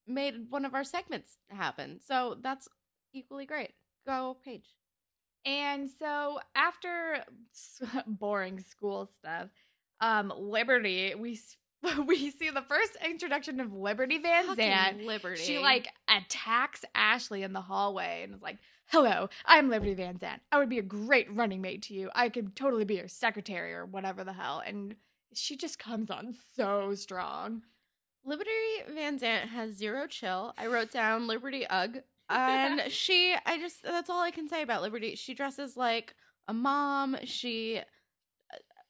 made 0.06 0.50
one 0.50 0.64
of 0.64 0.74
our 0.74 0.84
segments 0.84 1.36
happen. 1.50 2.00
So 2.00 2.36
that's 2.40 2.66
equally 3.12 3.44
great. 3.44 3.72
Go 4.06 4.38
Paige. 4.42 4.68
And 5.44 5.88
so 5.90 6.40
after 6.54 7.24
boring 8.06 8.58
school 8.60 9.10
stuff, 9.18 9.48
um, 10.00 10.32
Liberty, 10.36 11.14
we 11.14 11.38
we 12.06 12.30
see 12.30 12.50
the 12.50 12.62
first 12.62 12.96
introduction 13.04 13.60
of 13.60 13.72
Liberty 13.72 14.18
Van 14.18 14.46
Fucking 14.46 14.56
Zandt. 14.56 15.02
Liberty. 15.04 15.42
She 15.42 15.58
like 15.58 15.88
attacks 16.08 16.84
Ashley 16.94 17.42
in 17.42 17.52
the 17.52 17.60
hallway 17.60 18.22
and 18.24 18.34
is 18.34 18.42
like, 18.42 18.58
"Hello, 18.86 19.28
I'm 19.46 19.70
Liberty 19.70 19.94
Van 19.94 20.18
Zandt. 20.18 20.42
I 20.52 20.58
would 20.58 20.68
be 20.68 20.78
a 20.78 20.82
great 20.82 21.34
running 21.34 21.60
mate 21.60 21.82
to 21.82 21.94
you. 21.94 22.10
I 22.14 22.28
could 22.28 22.54
totally 22.54 22.84
be 22.84 22.96
your 22.96 23.08
secretary 23.08 23.72
or 23.72 23.86
whatever 23.86 24.24
the 24.24 24.32
hell." 24.32 24.62
And 24.64 24.96
she 25.32 25.56
just 25.56 25.78
comes 25.78 26.10
on 26.10 26.34
so 26.56 26.94
strong. 26.94 27.62
Liberty 28.24 28.50
Van 28.88 29.18
Zandt 29.18 29.50
has 29.50 29.72
zero 29.76 30.06
chill. 30.06 30.52
I 30.58 30.66
wrote 30.66 30.90
down 30.90 31.26
Liberty 31.26 31.66
Ugg. 31.68 32.02
And 32.32 32.92
she, 32.92 33.34
I 33.44 33.58
just, 33.58 33.82
that's 33.82 34.08
all 34.08 34.20
I 34.20 34.30
can 34.30 34.48
say 34.48 34.62
about 34.62 34.82
Liberty. 34.82 35.16
She 35.16 35.34
dresses 35.34 35.76
like 35.76 36.14
a 36.46 36.54
mom. 36.54 37.16
She, 37.24 37.80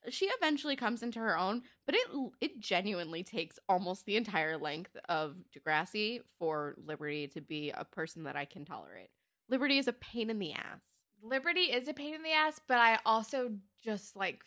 she 0.08 0.26
eventually 0.26 0.76
comes 0.76 1.02
into 1.02 1.18
her 1.18 1.36
own, 1.36 1.62
but 1.86 1.94
it, 1.94 2.08
it 2.40 2.60
genuinely 2.60 3.22
takes 3.22 3.58
almost 3.68 4.06
the 4.06 4.16
entire 4.16 4.56
length 4.56 4.96
of 5.08 5.36
Degrassi 5.54 6.20
for 6.38 6.74
Liberty 6.84 7.28
to 7.28 7.40
be 7.40 7.70
a 7.70 7.84
person 7.84 8.24
that 8.24 8.36
I 8.36 8.44
can 8.44 8.64
tolerate. 8.64 9.10
Liberty 9.48 9.78
is 9.78 9.88
a 9.88 9.92
pain 9.92 10.30
in 10.30 10.38
the 10.38 10.52
ass. 10.52 10.80
Liberty 11.22 11.62
is 11.62 11.88
a 11.88 11.92
pain 11.92 12.14
in 12.14 12.22
the 12.22 12.32
ass, 12.32 12.60
but 12.66 12.78
I 12.78 12.98
also 13.04 13.50
just 13.82 14.16
like 14.16 14.42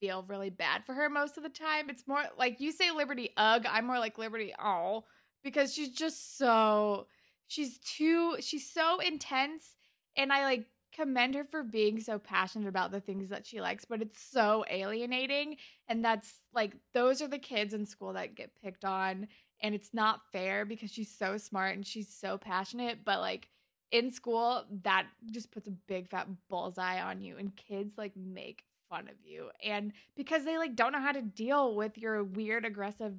feel 0.00 0.24
really 0.26 0.50
bad 0.50 0.84
for 0.84 0.94
her 0.94 1.08
most 1.08 1.36
of 1.36 1.42
the 1.42 1.48
time. 1.48 1.90
It's 1.90 2.06
more 2.06 2.22
like 2.36 2.60
you 2.60 2.72
say 2.72 2.90
Liberty 2.90 3.30
ugh, 3.36 3.66
I'm 3.68 3.86
more 3.86 3.98
like 3.98 4.18
Liberty 4.18 4.54
oh 4.62 5.04
because 5.44 5.72
she's 5.72 5.90
just 5.90 6.38
so 6.38 7.06
she's 7.46 7.78
too 7.78 8.36
she's 8.40 8.68
so 8.68 9.00
intense 9.00 9.76
and 10.16 10.32
I 10.32 10.44
like 10.44 10.66
commend 10.92 11.34
her 11.34 11.44
for 11.44 11.62
being 11.62 12.00
so 12.00 12.18
passionate 12.18 12.68
about 12.68 12.90
the 12.90 13.00
things 13.00 13.28
that 13.28 13.46
she 13.46 13.60
likes, 13.60 13.84
but 13.84 14.02
it's 14.02 14.20
so 14.20 14.64
alienating 14.70 15.56
and 15.88 16.04
that's 16.04 16.40
like 16.54 16.74
those 16.94 17.22
are 17.22 17.28
the 17.28 17.38
kids 17.38 17.74
in 17.74 17.86
school 17.86 18.12
that 18.14 18.34
get 18.34 18.50
picked 18.62 18.84
on 18.84 19.28
and 19.62 19.74
it's 19.74 19.92
not 19.92 20.20
fair 20.32 20.64
because 20.64 20.90
she's 20.90 21.14
so 21.14 21.36
smart 21.36 21.74
and 21.74 21.86
she's 21.86 22.08
so 22.08 22.38
passionate, 22.38 23.04
but 23.04 23.20
like 23.20 23.48
in 23.90 24.10
school 24.10 24.64
that 24.82 25.06
just 25.30 25.50
puts 25.50 25.66
a 25.66 25.72
big 25.88 26.08
fat 26.08 26.28
bullseye 26.48 27.00
on 27.00 27.20
you 27.20 27.36
and 27.38 27.56
kids 27.56 27.96
like 27.96 28.12
make 28.16 28.64
fun 28.90 29.08
of 29.08 29.14
you 29.24 29.50
and 29.64 29.92
because 30.16 30.44
they 30.44 30.58
like 30.58 30.74
don't 30.74 30.92
know 30.92 31.00
how 31.00 31.12
to 31.12 31.22
deal 31.22 31.74
with 31.74 31.96
your 31.98 32.24
weird 32.24 32.64
aggressive 32.64 33.14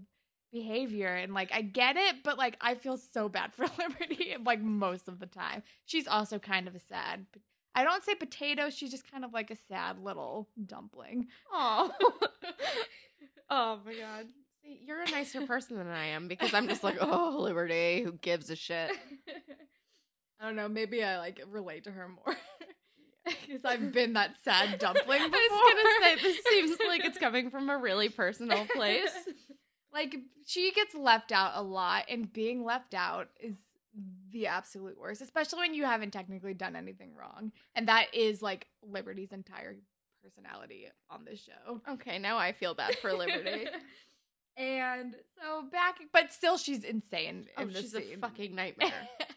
behavior 0.52 1.08
and 1.08 1.34
like 1.34 1.52
I 1.54 1.62
get 1.62 1.96
it 1.96 2.24
but 2.24 2.38
like 2.38 2.58
I 2.62 2.76
feel 2.76 2.98
so 2.98 3.30
bad 3.30 3.54
for 3.56 3.66
Liberty 3.78 4.36
like 4.44 4.62
most 4.62 5.08
of 5.08 5.20
the 5.20 5.26
time. 5.26 5.64
She's 5.86 6.08
also 6.08 6.40
kind 6.40 6.68
of 6.68 6.76
a 6.76 6.80
sad 6.80 7.26
I 7.76 7.84
don't 7.84 8.04
say 8.04 8.16
potato, 8.16 8.70
she's 8.70 8.92
just 8.92 9.10
kind 9.10 9.24
of 9.24 9.34
like 9.34 9.52
a 9.52 9.56
sad 9.68 10.00
little 10.04 10.50
dumpling. 10.66 11.28
Oh. 11.52 11.92
oh 13.50 13.80
my 13.86 13.94
god. 13.94 14.26
See, 14.64 14.82
you're 14.86 15.02
a 15.02 15.10
nicer 15.12 15.46
person 15.46 15.78
than 15.78 15.88
I 15.88 16.08
am 16.08 16.28
because 16.28 16.54
I'm 16.54 16.68
just 16.68 16.84
like, 16.84 16.98
oh, 17.00 17.38
Liberty, 17.40 18.04
who 18.04 18.14
gives 18.14 18.50
a 18.50 18.56
shit? 18.56 18.92
I 20.40 20.46
don't 20.46 20.56
know. 20.56 20.68
Maybe 20.70 21.04
I 21.04 21.18
like 21.18 21.42
relate 21.50 21.84
to 21.84 21.92
her 21.92 22.08
more 22.08 22.36
because 23.26 23.66
I've 23.66 23.92
been 23.92 24.14
that 24.14 24.36
sad 24.44 24.80
dumpling 24.80 25.20
before. 25.20 25.40
I 25.42 25.74
was 25.76 26.00
gonna 26.00 26.18
say 26.18 26.28
this 26.28 26.44
seems 26.50 26.78
like 26.88 27.06
it's 27.06 27.18
coming 27.18 27.50
from 27.50 27.70
a 27.70 27.78
really 27.78 28.10
personal 28.10 28.66
place. 28.74 29.12
like 29.94 30.16
she 30.46 30.72
gets 30.72 30.96
left 30.96 31.32
out 31.32 31.52
a 31.56 31.62
lot, 31.62 32.06
and 32.10 32.32
being 32.32 32.64
left 32.64 32.94
out 32.94 33.28
is 33.40 33.56
the 34.32 34.48
absolute 34.48 34.98
worst, 35.00 35.22
especially 35.22 35.60
when 35.60 35.74
you 35.74 35.86
haven't 35.86 36.12
technically 36.12 36.54
done 36.54 36.76
anything 36.76 37.16
wrong. 37.16 37.52
And 37.76 37.88
that 37.88 38.14
is 38.14 38.42
like 38.42 38.68
Liberty's 38.84 39.32
entire 39.32 39.76
personality 40.24 40.88
on 41.10 41.26
this 41.26 41.42
show. 41.42 41.82
Okay, 41.94 42.20
now 42.20 42.38
I 42.38 42.52
feel 42.52 42.74
bad 42.74 42.98
for 42.98 43.14
Liberty. 43.14 43.66
and 44.58 45.16
so 45.42 45.64
back, 45.72 45.96
but 46.14 46.32
still, 46.32 46.58
she's 46.58 46.84
insane 46.84 47.48
oh, 47.58 47.64
in 47.64 47.70
this 47.70 47.82
she's 47.82 47.92
scene. 47.92 48.18
a 48.18 48.18
fucking 48.18 48.56
nightmare. 48.56 48.92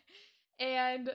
and 0.58 1.10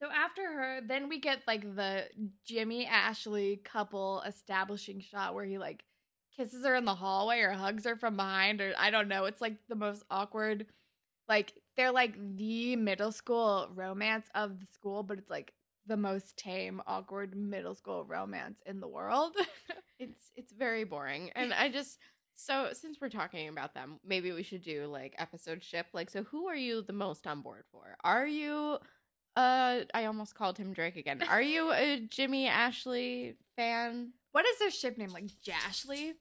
so 0.00 0.08
after 0.10 0.42
her, 0.42 0.80
then 0.86 1.08
we 1.08 1.18
get 1.18 1.40
like 1.46 1.74
the 1.74 2.04
Jimmy 2.46 2.86
Ashley 2.86 3.60
couple 3.64 4.22
establishing 4.26 5.00
shot 5.00 5.34
where 5.34 5.44
he 5.44 5.58
like 5.58 5.84
kisses 6.36 6.64
her 6.64 6.76
in 6.76 6.84
the 6.84 6.94
hallway 6.94 7.40
or 7.40 7.50
hugs 7.50 7.84
her 7.84 7.96
from 7.96 8.16
behind, 8.16 8.60
or 8.60 8.72
I 8.78 8.90
don't 8.90 9.08
know. 9.08 9.24
It's 9.24 9.40
like 9.40 9.56
the 9.68 9.74
most 9.74 10.04
awkward. 10.10 10.66
Like 11.28 11.52
they're 11.78 11.92
like 11.92 12.14
the 12.36 12.76
middle 12.76 13.12
school 13.12 13.68
romance 13.74 14.26
of 14.34 14.60
the 14.60 14.66
school, 14.66 15.02
but 15.02 15.16
it's 15.16 15.30
like 15.30 15.54
the 15.86 15.96
most 15.96 16.36
tame, 16.36 16.82
awkward 16.86 17.34
middle 17.34 17.74
school 17.74 18.04
romance 18.04 18.60
in 18.66 18.80
the 18.80 18.88
world. 18.88 19.34
it's 19.98 20.30
it's 20.36 20.52
very 20.52 20.84
boring, 20.84 21.30
and 21.34 21.54
I 21.54 21.70
just 21.70 21.98
so 22.34 22.70
since 22.72 22.98
we're 23.00 23.08
talking 23.08 23.48
about 23.48 23.74
them, 23.74 24.00
maybe 24.04 24.32
we 24.32 24.42
should 24.42 24.62
do 24.62 24.86
like 24.86 25.14
episode 25.18 25.64
ship. 25.64 25.86
Like, 25.94 26.10
so 26.10 26.24
who 26.24 26.48
are 26.48 26.56
you 26.56 26.82
the 26.82 26.92
most 26.92 27.26
on 27.26 27.40
board 27.40 27.64
for? 27.72 27.96
Are 28.04 28.26
you? 28.26 28.78
Uh, 29.36 29.82
I 29.94 30.06
almost 30.06 30.34
called 30.34 30.58
him 30.58 30.72
Drake 30.72 30.96
again. 30.96 31.22
Are 31.22 31.40
you 31.40 31.70
a 31.72 32.00
Jimmy 32.10 32.48
Ashley 32.48 33.36
fan? 33.54 34.12
what 34.32 34.46
is 34.46 34.58
their 34.58 34.70
ship 34.70 34.98
name? 34.98 35.10
Like 35.10 35.26
Jashly? 35.44 36.12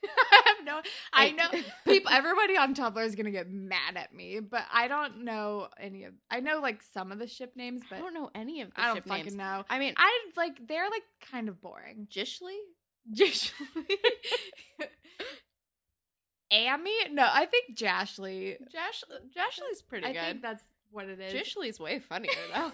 I 0.32 0.42
have 0.46 0.64
no. 0.64 0.80
I 1.12 1.30
know 1.32 1.48
people. 1.86 2.10
Everybody 2.12 2.56
on 2.56 2.74
Tumblr 2.74 3.04
is 3.04 3.14
gonna 3.14 3.30
get 3.30 3.50
mad 3.50 3.96
at 3.96 4.14
me, 4.14 4.40
but 4.40 4.62
I 4.72 4.88
don't 4.88 5.24
know 5.24 5.68
any 5.78 6.04
of. 6.04 6.14
I 6.30 6.40
know 6.40 6.60
like 6.60 6.82
some 6.82 7.10
of 7.12 7.18
the 7.18 7.26
ship 7.26 7.52
names, 7.56 7.82
but 7.88 7.96
I 7.96 8.00
don't 8.00 8.14
know 8.14 8.30
any 8.34 8.60
of 8.62 8.72
the 8.74 8.80
I 8.80 8.86
don't 8.86 8.96
ship 8.96 9.06
fucking 9.08 9.24
names. 9.24 9.36
know. 9.36 9.64
I 9.68 9.78
mean, 9.78 9.94
I 9.96 10.18
like 10.36 10.66
they're 10.66 10.88
like 10.88 11.02
kind 11.30 11.48
of 11.48 11.60
boring. 11.60 12.06
Jishly, 12.10 12.56
Jishly, 13.12 13.52
Amy? 16.50 16.92
No, 17.10 17.28
I 17.30 17.46
think 17.46 17.76
Jashly. 17.76 18.56
Jash 18.72 19.04
Jashley's 19.36 19.82
pretty 19.82 20.06
I 20.06 20.12
good. 20.12 20.20
think 20.22 20.42
that's 20.42 20.64
what 20.90 21.06
it 21.08 21.20
is. 21.20 21.32
Jishley's 21.32 21.78
way 21.78 21.98
funnier 21.98 22.30
though. 22.54 22.64
um, 22.66 22.72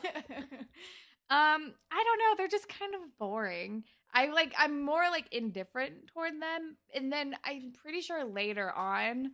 I 1.30 2.04
don't 2.04 2.18
know. 2.18 2.34
They're 2.36 2.48
just 2.48 2.68
kind 2.68 2.94
of 2.94 3.00
boring. 3.18 3.84
I 4.14 4.26
like. 4.26 4.54
I'm 4.56 4.84
more 4.84 5.02
like 5.10 5.26
indifferent 5.32 6.06
toward 6.06 6.34
them, 6.40 6.76
and 6.94 7.12
then 7.12 7.34
I'm 7.44 7.72
pretty 7.82 8.00
sure 8.00 8.24
later 8.24 8.70
on, 8.70 9.32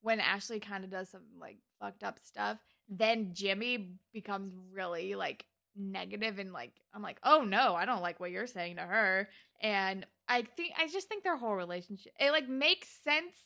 when 0.00 0.20
Ashley 0.20 0.60
kind 0.60 0.82
of 0.84 0.90
does 0.90 1.10
some 1.10 1.22
like 1.38 1.58
fucked 1.80 2.02
up 2.02 2.18
stuff, 2.22 2.58
then 2.88 3.30
Jimmy 3.34 3.90
becomes 4.12 4.54
really 4.72 5.14
like 5.14 5.44
negative 5.76 6.38
and 6.38 6.52
like 6.52 6.72
I'm 6.94 7.02
like, 7.02 7.18
oh 7.22 7.42
no, 7.42 7.74
I 7.74 7.84
don't 7.84 8.02
like 8.02 8.20
what 8.20 8.30
you're 8.30 8.46
saying 8.46 8.76
to 8.76 8.82
her, 8.82 9.28
and 9.60 10.06
I 10.28 10.42
think 10.42 10.72
I 10.78 10.88
just 10.88 11.08
think 11.08 11.22
their 11.22 11.36
whole 11.36 11.54
relationship 11.54 12.12
it 12.18 12.30
like 12.30 12.48
makes 12.48 12.88
sense 12.88 13.36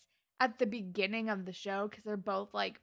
at 0.41 0.59
the 0.59 0.67
beginning 0.67 1.29
of 1.29 1.45
the 1.45 1.53
show 1.53 1.88
because 1.88 2.05
they're 2.05 2.17
both 2.17 2.55
like 2.55 2.81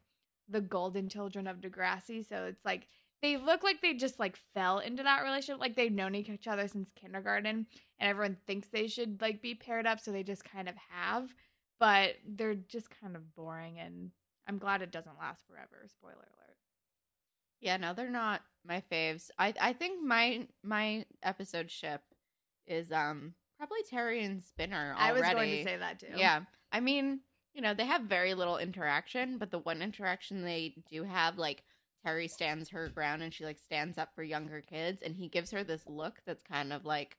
the 0.49 0.61
golden 0.61 1.07
children 1.09 1.47
of 1.47 1.61
Degrassi, 1.61 2.27
so 2.27 2.45
it's 2.45 2.65
like 2.65 2.87
they 3.21 3.37
look 3.37 3.63
like 3.63 3.81
they 3.81 3.93
just 3.93 4.19
like 4.19 4.37
fell 4.53 4.79
into 4.79 5.03
that 5.03 5.23
relationship 5.23 5.59
like 5.59 5.75
they've 5.75 5.91
known 5.91 6.15
each 6.15 6.47
other 6.47 6.67
since 6.67 6.89
kindergarten 6.99 7.65
and 7.99 8.09
everyone 8.09 8.37
thinks 8.45 8.67
they 8.67 8.87
should 8.87 9.21
like 9.21 9.41
be 9.41 9.55
paired 9.55 9.87
up 9.87 9.99
so 9.99 10.11
they 10.11 10.23
just 10.23 10.43
kind 10.43 10.67
of 10.69 10.75
have 10.91 11.33
but 11.79 12.15
they're 12.27 12.55
just 12.55 12.89
kind 13.01 13.15
of 13.15 13.33
boring 13.35 13.79
and 13.79 14.11
i'm 14.47 14.57
glad 14.57 14.81
it 14.81 14.91
doesn't 14.91 15.17
last 15.19 15.43
forever 15.47 15.85
spoiler 15.87 16.13
alert 16.13 16.57
Yeah, 17.61 17.77
no, 17.77 17.93
they're 17.93 18.09
not 18.11 18.41
my 18.67 18.83
faves. 18.91 19.29
I 19.39 19.53
I 19.59 19.73
think 19.73 20.03
my 20.03 20.47
my 20.63 21.05
episode 21.23 21.71
ship 21.71 22.01
is 22.67 22.91
um 22.91 23.33
probably 23.57 23.79
Terri 23.91 24.23
and 24.25 24.43
Spinner 24.43 24.95
already. 24.97 25.09
i 25.09 25.13
was 25.13 25.21
going 25.33 25.49
to 25.57 25.63
say 25.63 25.77
that 25.77 25.99
too 25.99 26.07
Yeah. 26.15 26.41
I 26.71 26.79
mean, 26.81 27.21
you 27.53 27.61
know, 27.61 27.73
they 27.73 27.85
have 27.85 28.01
very 28.03 28.33
little 28.33 28.57
interaction, 28.57 29.37
but 29.37 29.49
the 29.51 29.59
one 29.59 29.81
interaction 29.81 30.43
they 30.43 30.75
do 30.89 31.03
have, 31.03 31.37
like 31.37 31.63
Terri 32.05 32.29
stands 32.29 32.69
her 32.69 32.89
ground 32.89 33.23
and 33.23 33.33
she 33.33 33.45
like 33.45 33.57
stands 33.57 33.97
up 33.97 34.13
for 34.15 34.23
younger 34.23 34.61
kids 34.61 35.01
and 35.01 35.15
he 35.15 35.27
gives 35.27 35.51
her 35.51 35.63
this 35.63 35.81
look 35.87 36.21
that's 36.25 36.43
kind 36.43 36.71
of 36.71 36.85
like 36.85 37.17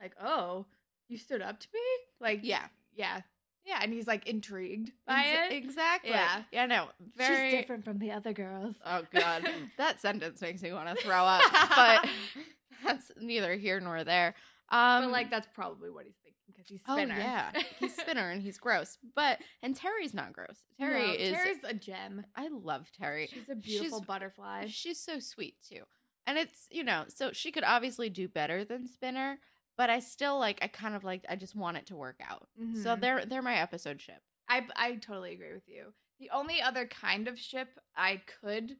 like 0.00 0.12
oh 0.22 0.66
you 1.08 1.16
stood 1.16 1.40
up 1.42 1.58
to 1.60 1.68
me 1.72 1.80
like 2.20 2.40
Yeah. 2.42 2.64
yeah 2.94 3.20
yeah 3.64 3.78
and 3.82 3.92
he's 3.92 4.06
like 4.06 4.26
intrigued 4.26 4.90
by 5.06 5.22
Ex- 5.26 5.52
it 5.52 5.56
Exactly. 5.56 6.10
Yeah. 6.10 6.42
Yeah, 6.52 6.66
no. 6.66 6.88
Very 7.16 7.50
she's 7.50 7.60
different 7.60 7.84
from 7.84 7.98
the 7.98 8.10
other 8.12 8.32
girls 8.32 8.74
Oh 8.84 9.02
god. 9.14 9.48
that 9.78 10.00
sentence 10.00 10.40
makes 10.40 10.62
me 10.62 10.72
want 10.72 10.88
to 10.88 11.02
throw 11.04 11.24
up. 11.24 11.42
But 11.74 12.08
that's 12.84 13.10
neither 13.20 13.54
here 13.54 13.78
nor 13.80 14.04
there. 14.04 14.34
Um 14.70 15.04
but 15.04 15.10
like 15.12 15.30
that's 15.30 15.48
probably 15.54 15.90
what 15.90 16.04
he's 16.06 16.16
thinking 16.24 16.41
because 16.62 16.68
he's 16.70 16.80
Oh 16.88 16.96
spinner 16.96 17.16
yeah, 17.18 17.50
he's 17.78 17.96
spinner 18.00 18.30
and 18.30 18.42
he's 18.42 18.58
gross. 18.58 18.98
But 19.14 19.38
and 19.62 19.76
Terri's 19.76 20.14
not 20.14 20.32
gross. 20.32 20.58
Terri 20.80 21.06
No, 21.08 21.12
is. 21.14 21.34
Terri's 21.34 21.58
a 21.64 21.74
gem 21.74 22.24
I 22.36 22.48
love 22.48 22.88
Terri. 23.00 23.28
she's 23.28 23.48
a 23.50 23.54
beautiful 23.54 23.98
She's- 23.98 24.06
butterfly 24.06 24.66
She's 24.68 24.98
so 25.00 25.18
sweet 25.18 25.56
too, 25.68 25.82
and 26.26 26.38
it's 26.38 26.68
you 26.70 26.84
know 26.84 27.04
so 27.08 27.32
she 27.32 27.50
could 27.52 27.64
obviously 27.64 28.08
do 28.10 28.28
better 28.28 28.64
than 28.64 28.86
Spinner, 28.86 29.38
but 29.76 29.90
I 29.90 29.98
still 30.00 30.38
like 30.38 30.58
I 30.62 30.68
kind 30.68 30.94
of 30.94 31.04
like 31.04 31.24
I 31.28 31.36
just 31.36 31.54
want 31.56 31.76
it 31.76 31.86
to 31.86 31.96
work 31.96 32.20
out. 32.28 32.48
So 32.82 32.90
Mhm. 32.96 33.00
they're 33.00 33.24
they're 33.26 33.42
my 33.42 33.56
episode 33.56 34.00
ship. 34.00 34.22
I 34.48 34.66
I 34.76 34.94
totally 34.96 35.32
agree 35.32 35.52
with 35.52 35.68
you. 35.68 35.92
The 36.20 36.30
only 36.30 36.62
other 36.62 36.86
kind 36.86 37.26
of 37.28 37.38
ship 37.38 37.68
I 37.96 38.22
could 38.40 38.76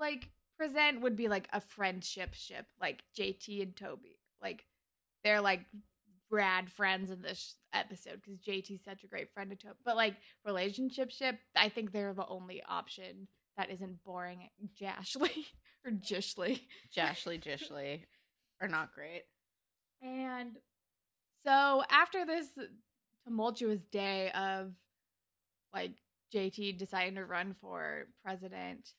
like 0.00 0.28
present 0.56 1.00
would 1.02 1.16
be 1.16 1.28
like 1.28 1.48
a 1.52 1.60
friendship 1.60 2.34
ship, 2.34 2.66
like 2.80 3.02
JT 3.16 3.62
and 3.62 3.76
Toby. 3.76 4.18
Like 4.42 4.64
they're 5.22 5.40
like 5.40 5.64
rad 6.30 6.70
friends 6.70 7.10
in 7.10 7.22
this 7.22 7.54
episode 7.72 8.20
because 8.22 8.40
JT's 8.40 8.84
such 8.84 9.04
a 9.04 9.08
great 9.08 9.32
friend 9.32 9.50
to 9.50 9.56
Toby. 9.56 9.76
But 9.84 9.96
like 9.96 10.14
relationship 10.44 11.10
ship, 11.10 11.38
I 11.54 11.68
think 11.68 11.92
they're 11.92 12.14
the 12.14 12.26
only 12.26 12.62
option 12.68 13.28
that 13.56 13.70
isn't 13.70 14.02
boring. 14.04 14.48
Jashly 14.80 15.30
or 15.84 15.92
Jishly. 15.92 16.60
Jashley 16.96 17.42
Jishley 17.42 18.02
are 18.60 18.68
not 18.68 18.94
great. 18.94 19.22
And 20.02 20.56
so 21.44 21.82
after 21.90 22.24
this 22.24 22.48
tumultuous 23.24 23.80
day 23.90 24.30
of 24.32 24.72
like 25.72 25.92
JT 26.34 26.78
deciding 26.78 27.14
to 27.16 27.24
run 27.24 27.54
for 27.60 28.06
president, 28.22 28.90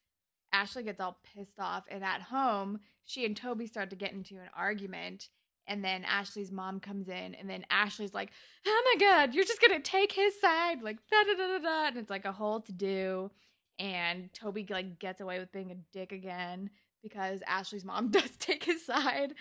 Ashley 0.54 0.84
gets 0.84 1.00
all 1.02 1.20
pissed 1.36 1.60
off. 1.60 1.84
And 1.90 2.04
at 2.04 2.22
home, 2.22 2.80
she 3.06 3.26
and 3.26 3.36
Toby 3.36 3.68
start 3.68 3.90
to 3.90 3.96
get 3.96 4.13
into 4.13 4.36
an 4.36 4.50
argument. 4.56 5.30
And 5.67 5.84
then 5.84 6.06
Ashley's 6.06 6.51
mom 6.51 6.80
comes 6.80 7.10
in, 7.10 7.36
and 7.36 7.49
then 7.49 7.65
Ashley's 7.69 8.13
like, 8.13 8.32
"Oh 8.65 8.84
my 8.86 9.06
god, 9.06 9.34
you're 9.34 9.43
just 9.43 9.62
gonna 9.62 9.82
take 9.82 10.13
his 10.13 10.39
side!" 10.39 10.82
Like 10.82 10.97
da 11.12 11.23
da 11.23 11.34
da 11.34 11.47
da 11.47 11.60
da, 11.60 11.88
and 11.88 11.97
it's 11.97 12.10
like 12.10 12.25
a 12.25 12.32
whole 12.32 12.62
to 12.62 12.71
do. 12.71 13.32
And 13.80 14.34
Toby 14.34 14.65
like 14.69 14.97
gets 14.99 15.21
away 15.21 15.39
with 15.39 15.51
being 15.51 15.71
a 15.71 15.75
dick 15.91 16.12
again 16.12 16.69
because 17.03 17.41
Ashley's 17.47 17.86
mom 17.86 18.10
does 18.12 18.32
take 18.38 18.63
his 18.63 18.86
side 18.86 19.34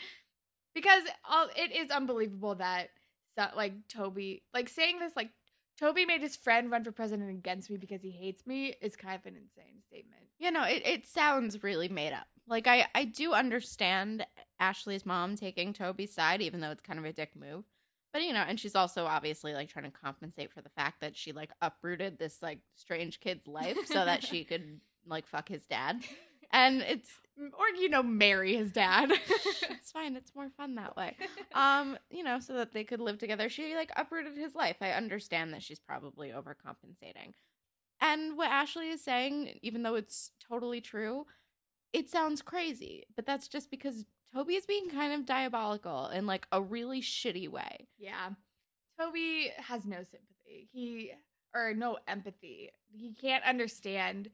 because 0.75 1.05
all 1.29 1.49
it 1.57 1.75
is 1.75 1.91
unbelievable 1.91 2.55
that 2.57 2.91
like 3.57 3.73
Toby 3.89 4.43
like 4.55 4.69
saying 4.69 4.99
this 4.99 5.15
like 5.17 5.31
Toby 5.79 6.07
made 6.07 6.21
his 6.23 6.37
friend 6.37 6.71
run 6.71 6.85
for 6.85 6.93
president 6.93 7.31
against 7.31 7.71
me 7.71 7.77
because 7.77 8.03
he 8.03 8.11
hates 8.11 8.47
me 8.47 8.75
is 8.81 8.97
kind 8.97 9.15
of 9.15 9.27
an 9.27 9.37
insane 9.37 9.83
statement. 9.87 10.23
You 10.39 10.51
know, 10.51 10.65
it, 10.65 10.83
it 10.87 11.07
sounds 11.07 11.63
really 11.63 11.89
made 11.89 12.13
up. 12.13 12.27
Like 12.49 12.67
I 12.67 12.87
I 12.95 13.05
do 13.05 13.33
understand 13.33 14.27
Ashley's 14.61 15.07
mom 15.07 15.37
taking 15.37 15.73
Toby's 15.73 16.13
side, 16.13 16.41
even 16.43 16.61
though 16.61 16.71
it's 16.71 16.83
kind 16.83 16.99
of 16.99 17.05
a 17.05 17.13
dick 17.13 17.33
move. 17.35 17.65
But 18.13 18.23
you 18.23 18.33
know, 18.33 18.45
and 18.47 18.59
she's 18.59 18.75
also 18.75 19.05
obviously 19.05 19.53
like 19.53 19.69
trying 19.69 19.85
to 19.85 19.91
compensate 19.91 20.53
for 20.53 20.63
the 20.63 20.71
fact 20.71 21.01
that 21.01 21.17
she 21.17 21.33
like 21.33 21.51
uprooted 21.61 22.19
this 22.19 22.43
like 22.43 22.61
strange 22.75 23.21
kid's 23.21 23.47
life 23.47 23.77
so 23.87 24.05
that 24.05 24.23
she 24.23 24.45
could 24.45 24.81
like 25.07 25.27
fuck 25.27 25.49
his 25.49 25.67
dad. 25.67 26.03
And 26.53 26.81
it's 26.83 27.11
or 27.37 27.69
you 27.79 27.89
know 27.89 28.03
marry 28.03 28.57
his 28.57 28.73
dad. 28.73 29.11
it's 29.71 29.93
fine. 29.93 30.17
It's 30.17 30.35
more 30.35 30.49
fun 30.57 30.77
that 30.77 30.97
way. 30.97 31.17
Um, 31.55 31.99
you 32.11 32.23
know, 32.23 32.41
so 32.41 32.55
that 32.55 32.73
they 32.73 32.85
could 32.85 33.01
live 33.01 33.19
together. 33.19 33.49
She 33.49 33.75
like 33.75 33.91
uprooted 33.97 34.37
his 34.37 34.55
life. 34.55 34.77
I 34.81 34.93
understand 34.93 35.53
that 35.53 35.63
she's 35.63 35.81
probably 35.81 36.31
overcompensating. 36.31 37.35
And 38.01 38.37
what 38.37 38.51
Ashley 38.51 38.91
is 38.91 39.03
saying, 39.03 39.59
even 39.63 39.83
though 39.83 39.95
it's 39.95 40.31
totally 40.49 40.81
true, 40.81 41.27
it 41.93 42.09
sounds 42.09 42.43
crazy. 42.43 43.05
But 43.15 43.27
that's 43.27 43.49
just 43.49 43.71
because 43.71 44.05
Toby 44.33 44.55
is 44.55 44.67
being 44.67 44.91
kind 44.91 45.13
of 45.13 45.27
diabolical 45.27 46.09
in 46.09 46.27
like 46.27 46.47
a 46.53 46.61
really 46.61 47.01
shitty 47.01 47.49
way. 47.49 47.89
yeah. 47.99 48.31
Toby 48.99 49.53
has 49.59 49.85
no 49.85 49.97
sympathy. 49.97 50.69
He 50.73 51.13
or 51.55 51.75
no 51.75 51.99
empathy. 52.09 52.71
He 52.91 53.13
can't 53.13 53.45
understand 53.45 54.31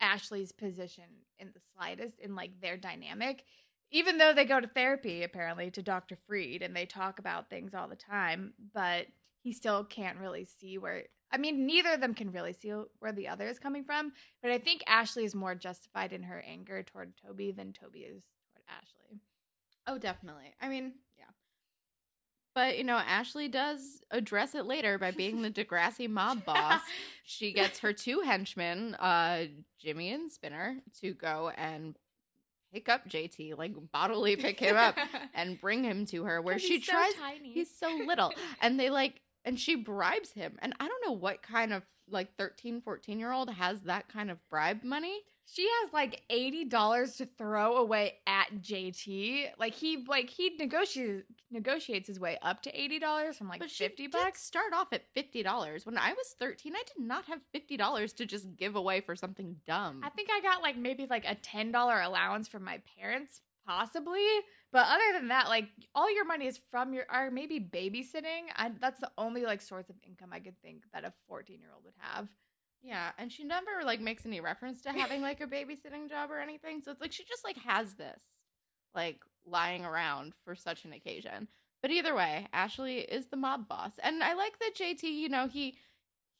Ashley's 0.00 0.52
position 0.52 1.04
in 1.38 1.48
the 1.54 1.60
slightest 1.74 2.18
in 2.20 2.34
like 2.34 2.60
their 2.60 2.76
dynamic. 2.76 3.44
Even 3.90 4.18
though 4.18 4.34
they 4.34 4.44
go 4.44 4.60
to 4.60 4.66
therapy 4.66 5.22
apparently 5.22 5.70
to 5.70 5.82
Dr. 5.82 6.16
Freed 6.26 6.60
and 6.62 6.76
they 6.76 6.84
talk 6.84 7.18
about 7.18 7.48
things 7.48 7.72
all 7.72 7.88
the 7.88 7.96
time, 7.96 8.52
but 8.74 9.06
he 9.40 9.52
still 9.52 9.84
can't 9.84 10.18
really 10.18 10.44
see 10.44 10.76
where 10.76 11.04
I 11.30 11.36
mean, 11.36 11.66
neither 11.66 11.92
of 11.92 12.00
them 12.00 12.14
can 12.14 12.32
really 12.32 12.52
see 12.52 12.72
where 13.00 13.12
the 13.12 13.28
other 13.28 13.46
is 13.46 13.58
coming 13.58 13.84
from, 13.84 14.12
but 14.42 14.50
I 14.50 14.58
think 14.58 14.82
Ashley 14.86 15.24
is 15.24 15.34
more 15.34 15.54
justified 15.54 16.12
in 16.12 16.22
her 16.22 16.42
anger 16.46 16.82
toward 16.82 17.12
Toby 17.16 17.52
than 17.52 17.72
Toby 17.72 18.00
is 18.00 18.22
toward 18.52 18.64
Ashley. 18.68 19.20
Oh, 19.86 19.98
definitely. 19.98 20.54
I 20.60 20.68
mean, 20.68 20.92
yeah. 21.18 21.24
But, 22.54 22.78
you 22.78 22.84
know, 22.84 22.96
Ashley 22.96 23.48
does 23.48 24.00
address 24.10 24.54
it 24.54 24.64
later 24.66 24.98
by 24.98 25.10
being 25.10 25.42
the 25.42 25.50
Degrassi 25.50 26.08
mob 26.08 26.44
boss. 26.46 26.80
She 27.30 27.52
gets 27.52 27.80
her 27.80 27.92
two 27.92 28.20
henchmen, 28.20 28.94
uh, 28.94 29.44
Jimmy 29.78 30.12
and 30.12 30.32
Spinner, 30.32 30.78
to 31.02 31.12
go 31.12 31.50
and 31.58 31.94
pick 32.72 32.88
up 32.88 33.06
JT, 33.06 33.58
like 33.58 33.74
bodily 33.92 34.34
pick 34.36 34.58
him 34.58 34.76
up 34.76 34.96
and 35.34 35.60
bring 35.60 35.84
him 35.84 36.06
to 36.06 36.24
her 36.24 36.40
where 36.40 36.58
she 36.58 36.76
he's 36.78 36.86
so 36.86 36.92
tries 36.92 37.12
tiny. 37.14 37.52
he's 37.52 37.70
so 37.78 37.88
little 38.06 38.32
and 38.62 38.80
they 38.80 38.88
like 38.88 39.20
and 39.48 39.58
she 39.58 39.74
bribes 39.74 40.32
him 40.32 40.56
and 40.60 40.74
i 40.78 40.86
don't 40.86 41.04
know 41.06 41.12
what 41.12 41.42
kind 41.42 41.72
of 41.72 41.82
like 42.10 42.36
13 42.36 42.80
14 42.82 43.18
year 43.18 43.32
old 43.32 43.50
has 43.50 43.80
that 43.82 44.08
kind 44.08 44.30
of 44.30 44.38
bribe 44.50 44.82
money 44.84 45.20
She 45.50 45.66
has 45.80 45.92
like 45.94 46.22
eighty 46.28 46.64
dollars 46.66 47.16
to 47.16 47.24
throw 47.40 47.76
away 47.84 48.06
at 48.26 48.48
JT. 48.60 49.52
Like 49.58 49.74
he 49.74 50.04
like 50.06 50.28
he 50.28 50.50
negotiates 50.58 51.24
negotiates 51.50 52.06
his 52.08 52.20
way 52.20 52.36
up 52.42 52.60
to 52.66 52.70
eighty 52.82 52.98
dollars 52.98 53.38
from 53.38 53.48
like 53.48 53.60
but 53.60 53.70
she 53.70 53.84
fifty 53.84 54.02
did 54.08 54.12
bucks. 54.12 54.42
start 54.42 54.72
off 54.74 54.88
at 54.92 55.04
$50 55.16 55.86
when 55.86 55.96
i 55.96 56.10
was 56.12 56.34
13 56.38 56.74
i 56.76 56.82
did 56.92 57.02
not 57.12 57.24
have 57.30 57.40
$50 57.54 58.16
to 58.16 58.26
just 58.26 58.46
give 58.56 58.76
away 58.76 59.00
for 59.00 59.16
something 59.16 59.56
dumb 59.66 60.02
I 60.04 60.10
think 60.10 60.28
I 60.30 60.40
got 60.42 60.60
like 60.62 60.76
maybe 60.76 61.06
like 61.08 61.24
a 61.26 61.34
ten 61.34 61.72
dollar 61.72 61.98
allowance 62.08 62.46
from 62.48 62.64
my 62.64 62.78
parents, 62.98 63.40
possibly. 63.66 64.26
But 64.72 64.86
other 64.88 65.12
than 65.18 65.28
that, 65.28 65.48
like 65.48 65.68
all 65.94 66.12
your 66.14 66.26
money 66.26 66.46
is 66.46 66.60
from 66.70 66.92
your 66.92 67.06
or 67.12 67.30
maybe 67.30 67.58
babysitting. 67.58 68.48
I, 68.54 68.70
that's 68.80 69.00
the 69.00 69.10
only 69.16 69.44
like 69.44 69.62
source 69.62 69.88
of 69.88 69.96
income 70.06 70.30
I 70.32 70.40
could 70.40 70.60
think 70.62 70.84
that 70.92 71.04
a 71.04 71.12
fourteen 71.26 71.60
year 71.60 71.70
old 71.74 71.84
would 71.84 71.94
have. 71.98 72.28
yeah 72.82 73.10
and 73.18 73.32
she 73.32 73.44
never 73.44 73.82
like 73.84 74.00
makes 74.00 74.26
any 74.26 74.40
reference 74.40 74.82
to 74.82 74.90
having 74.92 75.22
like 75.22 75.40
a 75.40 75.46
babysitting 75.46 76.08
job 76.08 76.30
or 76.30 76.38
anything. 76.40 76.80
So 76.82 76.90
it's 76.92 77.00
like 77.00 77.12
she 77.12 77.24
just 77.24 77.44
like 77.44 77.56
has 77.58 77.94
this 77.94 78.22
like 78.94 79.20
lying 79.46 79.84
around 79.84 80.34
for 80.44 80.54
such 80.54 80.84
an 80.84 80.92
occasion. 80.92 81.48
But 81.82 81.90
either 81.90 82.14
way 82.14 82.46
ashley 82.52 82.98
is 82.98 83.26
the 83.26 83.36
mob 83.36 83.68
boss. 83.68 83.92
And 84.02 84.22
i 84.22 84.34
like 84.34 84.58
that 84.58 84.74
jt 84.78 85.02
you 85.04 85.28
know 85.28 85.48
he 85.48 85.76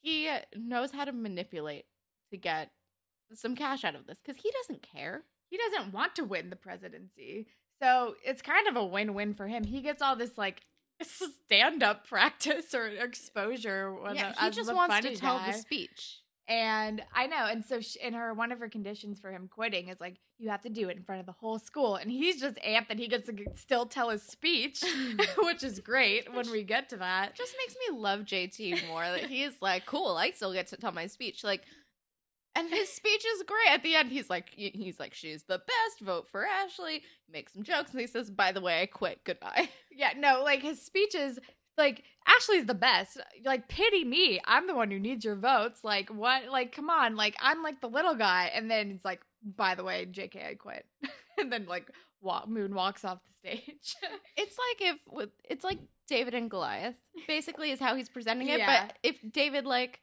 he 0.00 0.28
knows 0.54 0.92
how 0.92 1.04
to 1.04 1.12
manipulate 1.12 1.86
to 2.30 2.36
get 2.36 2.70
some 3.34 3.56
cash 3.56 3.84
out 3.84 3.94
of 3.94 4.06
this 4.06 4.18
because 4.24 4.40
he 4.42 4.50
doesn't 4.62 4.82
care. 4.82 5.24
He 5.50 5.56
doesn't 5.58 5.92
want 5.92 6.14
to 6.16 6.24
win 6.24 6.50
the 6.50 6.56
presidency, 6.56 7.46
so 7.80 8.14
it's 8.24 8.42
kind 8.42 8.68
of 8.68 8.76
a 8.76 8.84
win 8.84 9.14
win 9.14 9.34
for 9.34 9.46
him. 9.46 9.64
He 9.64 9.80
gets 9.80 10.02
all 10.02 10.16
this 10.16 10.36
like 10.36 10.62
stand 11.02 11.82
up 11.82 12.06
practice 12.06 12.74
or 12.74 12.86
exposure. 12.86 13.94
yeah, 14.14 14.32
he 14.40 14.50
just 14.50 14.72
wants 14.72 15.00
to 15.00 15.16
tell 15.16 15.38
guy. 15.38 15.52
the 15.52 15.58
speech 15.58 16.18
And 16.48 17.02
I 17.14 17.26
know, 17.26 17.46
and 17.46 17.64
so 17.64 17.80
she, 17.80 18.00
in 18.00 18.14
her 18.14 18.34
one 18.34 18.52
of 18.52 18.58
her 18.58 18.68
conditions 18.68 19.20
for 19.20 19.30
him 19.30 19.48
quitting 19.52 19.88
is 19.88 20.00
like 20.00 20.16
you 20.38 20.50
have 20.50 20.62
to 20.62 20.70
do 20.70 20.88
it 20.88 20.96
in 20.96 21.02
front 21.02 21.20
of 21.20 21.26
the 21.26 21.32
whole 21.32 21.58
school, 21.58 21.96
and 21.96 22.10
he's 22.10 22.40
just 22.40 22.56
amped 22.56 22.88
that 22.88 22.98
he 22.98 23.08
gets 23.08 23.26
to 23.26 23.34
still 23.54 23.86
tell 23.86 24.10
his 24.10 24.22
speech, 24.22 24.80
mm-hmm. 24.80 25.20
which 25.46 25.62
is 25.62 25.80
great 25.80 26.32
when 26.32 26.50
we 26.50 26.62
get 26.62 26.88
to 26.90 26.96
that. 26.96 27.34
just 27.34 27.54
makes 27.58 27.74
me 27.74 27.98
love 27.98 28.20
JT 28.20 28.88
more 28.88 29.02
that 29.02 29.26
he's 29.26 29.60
like, 29.60 29.84
cool, 29.84 30.16
I 30.16 30.30
still 30.30 30.52
get 30.52 30.68
to 30.68 30.76
tell 30.76 30.92
my 30.92 31.06
speech. 31.06 31.44
Like, 31.44 31.62
and 32.54 32.68
his 32.70 32.88
speech 32.88 33.24
is 33.24 33.42
great. 33.44 33.70
At 33.70 33.82
the 33.82 33.94
end, 33.94 34.11
he's 34.11 34.30
like, 34.30 34.50
he's 34.54 34.98
like, 34.98 35.14
she's 35.14 35.44
the 35.44 35.58
best. 35.58 36.00
Vote 36.00 36.28
for 36.28 36.46
Ashley. 36.46 37.02
Make 37.30 37.48
some 37.50 37.62
jokes, 37.62 37.92
and 37.92 38.00
he 38.00 38.06
says, 38.06 38.30
by 38.30 38.52
the 38.52 38.61
way, 38.61 38.82
I 38.82 38.87
quit. 38.87 39.24
Goodbye. 39.24 39.68
Yeah, 39.90 40.12
no, 40.16 40.44
like 40.44 40.62
his 40.62 40.80
speech 40.80 41.16
is 41.16 41.40
like 41.76 42.04
Ashley's 42.24 42.66
the 42.66 42.74
best. 42.74 43.20
Like 43.44 43.66
pity 43.66 44.04
me, 44.04 44.40
I'm 44.44 44.68
the 44.68 44.74
one 44.76 44.92
who 44.92 45.00
needs 45.00 45.24
your 45.24 45.34
votes. 45.34 45.80
Like 45.82 46.08
what? 46.08 46.48
Like 46.50 46.70
come 46.70 46.88
on, 46.88 47.16
like 47.16 47.34
I'm 47.40 47.64
like 47.64 47.80
the 47.80 47.88
little 47.88 48.14
guy, 48.14 48.52
and 48.54 48.70
then 48.70 48.92
it's 48.92 49.04
like, 49.04 49.22
by 49.56 49.74
the 49.74 49.82
way, 49.82 50.06
J.K. 50.06 50.46
I 50.50 50.54
quit, 50.54 50.87
and 51.38 51.50
then 51.52 51.66
like 51.66 51.90
walk, 52.20 52.48
Moon 52.48 52.74
walks 52.76 53.04
off 53.04 53.18
the 53.24 53.32
stage. 53.32 53.96
It's 54.37 54.56
like 54.56 54.92
if 54.92 54.96
with 55.11 55.30
it's 55.48 55.64
like 55.64 55.78
David 56.06 56.34
and 56.34 56.48
Goliath. 56.48 56.94
Basically, 57.26 57.72
is 57.72 57.80
how 57.80 57.96
he's 57.96 58.08
presenting 58.08 58.48
it. 58.48 58.61
Yeah. 58.61 58.87
But 58.87 58.98
if 59.02 59.16
David 59.32 59.64
like. 59.64 60.00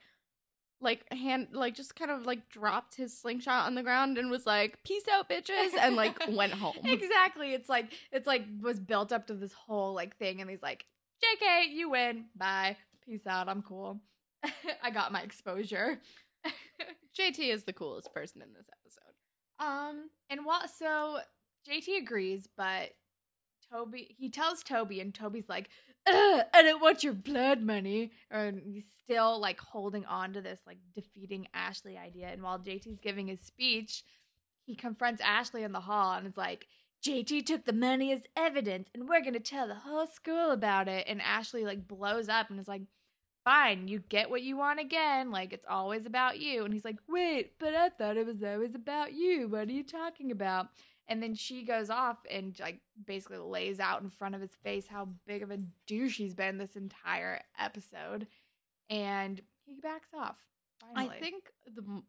Like 0.81 1.11
hand, 1.11 1.47
like 1.53 1.73
just 1.73 1.95
kind 1.95 2.11
of 2.11 2.25
like 2.25 2.49
dropped 2.49 2.95
his 2.95 3.17
slingshot 3.17 3.65
on 3.65 3.75
the 3.75 3.81
ground 3.83 4.17
and 4.17 4.29
was 4.29 4.45
like, 4.45 4.83
"Peace 4.83 5.05
out, 5.11 5.29
bitches," 5.29 5.73
and 5.79 5.95
like 5.95 6.17
went 6.29 6.53
home. 6.63 6.75
exactly. 6.83 7.53
It's 7.53 7.69
like 7.69 7.93
it's 8.11 8.27
like 8.27 8.43
was 8.61 8.79
built 8.79 9.11
up 9.11 9.27
to 9.27 9.33
this 9.33 9.53
whole 9.53 9.93
like 9.93 10.17
thing, 10.17 10.41
and 10.41 10.49
he's 10.49 10.61
like, 10.61 10.85
"JK, 11.23 11.71
you 11.73 11.89
win. 11.89 12.25
Bye. 12.35 12.77
Peace 13.05 13.25
out. 13.25 13.47
I'm 13.47 13.61
cool. 13.61 14.01
I 14.83 14.91
got 14.91 15.11
my 15.11 15.21
exposure." 15.21 15.99
JT 17.19 17.39
is 17.53 17.63
the 17.63 17.73
coolest 17.73 18.13
person 18.13 18.41
in 18.41 18.49
this 18.53 18.67
episode. 18.71 19.15
um, 19.59 20.09
and 20.29 20.45
what? 20.45 20.69
So 20.69 21.19
JT 21.67 21.97
agrees, 22.01 22.47
but 22.57 22.89
Toby 23.71 24.13
he 24.19 24.29
tells 24.29 24.61
Toby, 24.61 24.99
and 24.99 25.15
Toby's 25.15 25.47
like, 25.49 25.69
"I 26.07 26.61
don't 26.61 26.81
want 26.81 27.03
your 27.03 27.13
blood 27.13 27.61
money," 27.61 28.11
and 28.29 28.61
he's 28.63 28.85
still 29.03 29.39
like 29.39 29.59
holding 29.59 30.05
on 30.05 30.33
to 30.33 30.41
this 30.41 30.59
like 30.65 30.77
defeating 30.93 31.47
Ashley 31.53 31.97
idea. 31.97 32.27
And 32.27 32.41
while 32.41 32.59
JT's 32.59 32.99
giving 32.99 33.27
his 33.27 33.39
speech, 33.39 34.03
he 34.65 34.75
confronts 34.75 35.21
Ashley 35.21 35.63
in 35.63 35.71
the 35.71 35.79
hall 35.79 36.13
and 36.13 36.27
is 36.27 36.37
like, 36.37 36.67
JT 37.05 37.45
took 37.45 37.65
the 37.65 37.73
money 37.73 38.11
as 38.11 38.23
evidence 38.35 38.89
and 38.93 39.07
we're 39.07 39.23
gonna 39.23 39.39
tell 39.39 39.67
the 39.67 39.75
whole 39.75 40.07
school 40.07 40.51
about 40.51 40.87
it. 40.87 41.05
And 41.07 41.21
Ashley 41.21 41.63
like 41.63 41.87
blows 41.87 42.29
up 42.29 42.49
and 42.49 42.59
is 42.59 42.67
like, 42.67 42.81
Fine, 43.43 43.87
you 43.87 43.99
get 43.99 44.31
what 44.31 44.41
you 44.41 44.57
want 44.57 44.79
again. 44.79 45.29
Like 45.29 45.53
it's 45.53 45.67
always 45.69 46.07
about 46.07 46.39
you. 46.39 46.65
And 46.65 46.73
he's 46.73 46.85
like, 46.85 46.97
Wait, 47.07 47.59
but 47.59 47.75
I 47.75 47.89
thought 47.89 48.17
it 48.17 48.25
was 48.25 48.41
always 48.41 48.73
about 48.73 49.13
you. 49.13 49.47
What 49.47 49.67
are 49.67 49.71
you 49.71 49.83
talking 49.83 50.31
about? 50.31 50.69
And 51.07 51.21
then 51.21 51.35
she 51.35 51.63
goes 51.63 51.89
off 51.89 52.17
and 52.29 52.57
like 52.59 52.79
basically 53.05 53.37
lays 53.37 53.79
out 53.79 54.01
in 54.01 54.09
front 54.09 54.33
of 54.35 54.41
his 54.41 54.55
face 54.63 54.87
how 54.87 55.09
big 55.27 55.43
of 55.43 55.51
a 55.51 55.59
douche 55.85 56.17
he's 56.17 56.33
been 56.33 56.57
this 56.57 56.75
entire 56.75 57.41
episode. 57.59 58.27
And 58.89 59.39
he 59.65 59.75
backs 59.81 60.09
off. 60.13 60.37
Finally. 60.93 61.15
I 61.15 61.19
think 61.19 61.43
the 61.75 62.01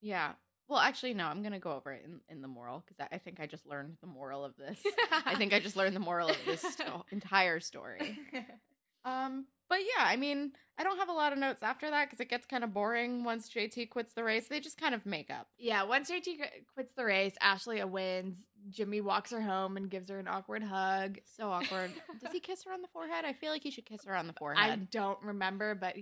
yeah. 0.00 0.32
Well, 0.68 0.80
actually, 0.80 1.14
no. 1.14 1.26
I'm 1.26 1.42
gonna 1.42 1.60
go 1.60 1.72
over 1.72 1.92
it 1.92 2.04
in, 2.04 2.20
in 2.28 2.42
the 2.42 2.48
moral 2.48 2.84
because 2.84 3.06
I, 3.10 3.14
I 3.14 3.18
think 3.18 3.38
I 3.40 3.46
just 3.46 3.66
learned 3.66 3.96
the 4.00 4.06
moral 4.08 4.44
of 4.44 4.56
this. 4.56 4.80
I 5.24 5.34
think 5.36 5.52
I 5.52 5.60
just 5.60 5.76
learned 5.76 5.94
the 5.94 6.00
moral 6.00 6.28
of 6.28 6.36
this 6.44 6.60
sto- 6.72 7.04
entire 7.10 7.60
story. 7.60 8.18
Um, 9.04 9.46
but 9.68 9.78
yeah, 9.80 10.04
I 10.04 10.16
mean, 10.16 10.52
I 10.78 10.84
don't 10.84 10.98
have 10.98 11.08
a 11.08 11.12
lot 11.12 11.32
of 11.32 11.38
notes 11.38 11.62
after 11.62 11.90
that 11.90 12.06
because 12.06 12.20
it 12.20 12.28
gets 12.28 12.46
kind 12.46 12.62
of 12.62 12.74
boring 12.74 13.24
once 13.24 13.48
JT 13.48 13.90
quits 13.90 14.12
the 14.12 14.22
race. 14.22 14.48
They 14.48 14.60
just 14.60 14.78
kind 14.78 14.94
of 14.94 15.06
make 15.06 15.30
up. 15.30 15.48
Yeah, 15.58 15.84
once 15.84 16.10
JT 16.10 16.38
quits 16.74 16.92
the 16.96 17.04
race, 17.04 17.34
Ashley 17.40 17.82
wins. 17.84 18.36
Jimmy 18.68 19.00
walks 19.00 19.30
her 19.30 19.40
home 19.40 19.76
and 19.76 19.88
gives 19.88 20.10
her 20.10 20.18
an 20.18 20.28
awkward 20.28 20.62
hug. 20.62 21.18
So 21.24 21.50
awkward. 21.50 21.92
Does 22.20 22.32
he 22.32 22.40
kiss 22.40 22.64
her 22.64 22.72
on 22.72 22.82
the 22.82 22.88
forehead? 22.88 23.24
I 23.24 23.32
feel 23.32 23.50
like 23.52 23.62
he 23.62 23.70
should 23.70 23.86
kiss 23.86 24.04
her 24.04 24.14
on 24.14 24.26
the 24.26 24.32
forehead. 24.32 24.70
I 24.70 24.76
don't 24.90 25.18
remember, 25.22 25.74
but 25.74 25.94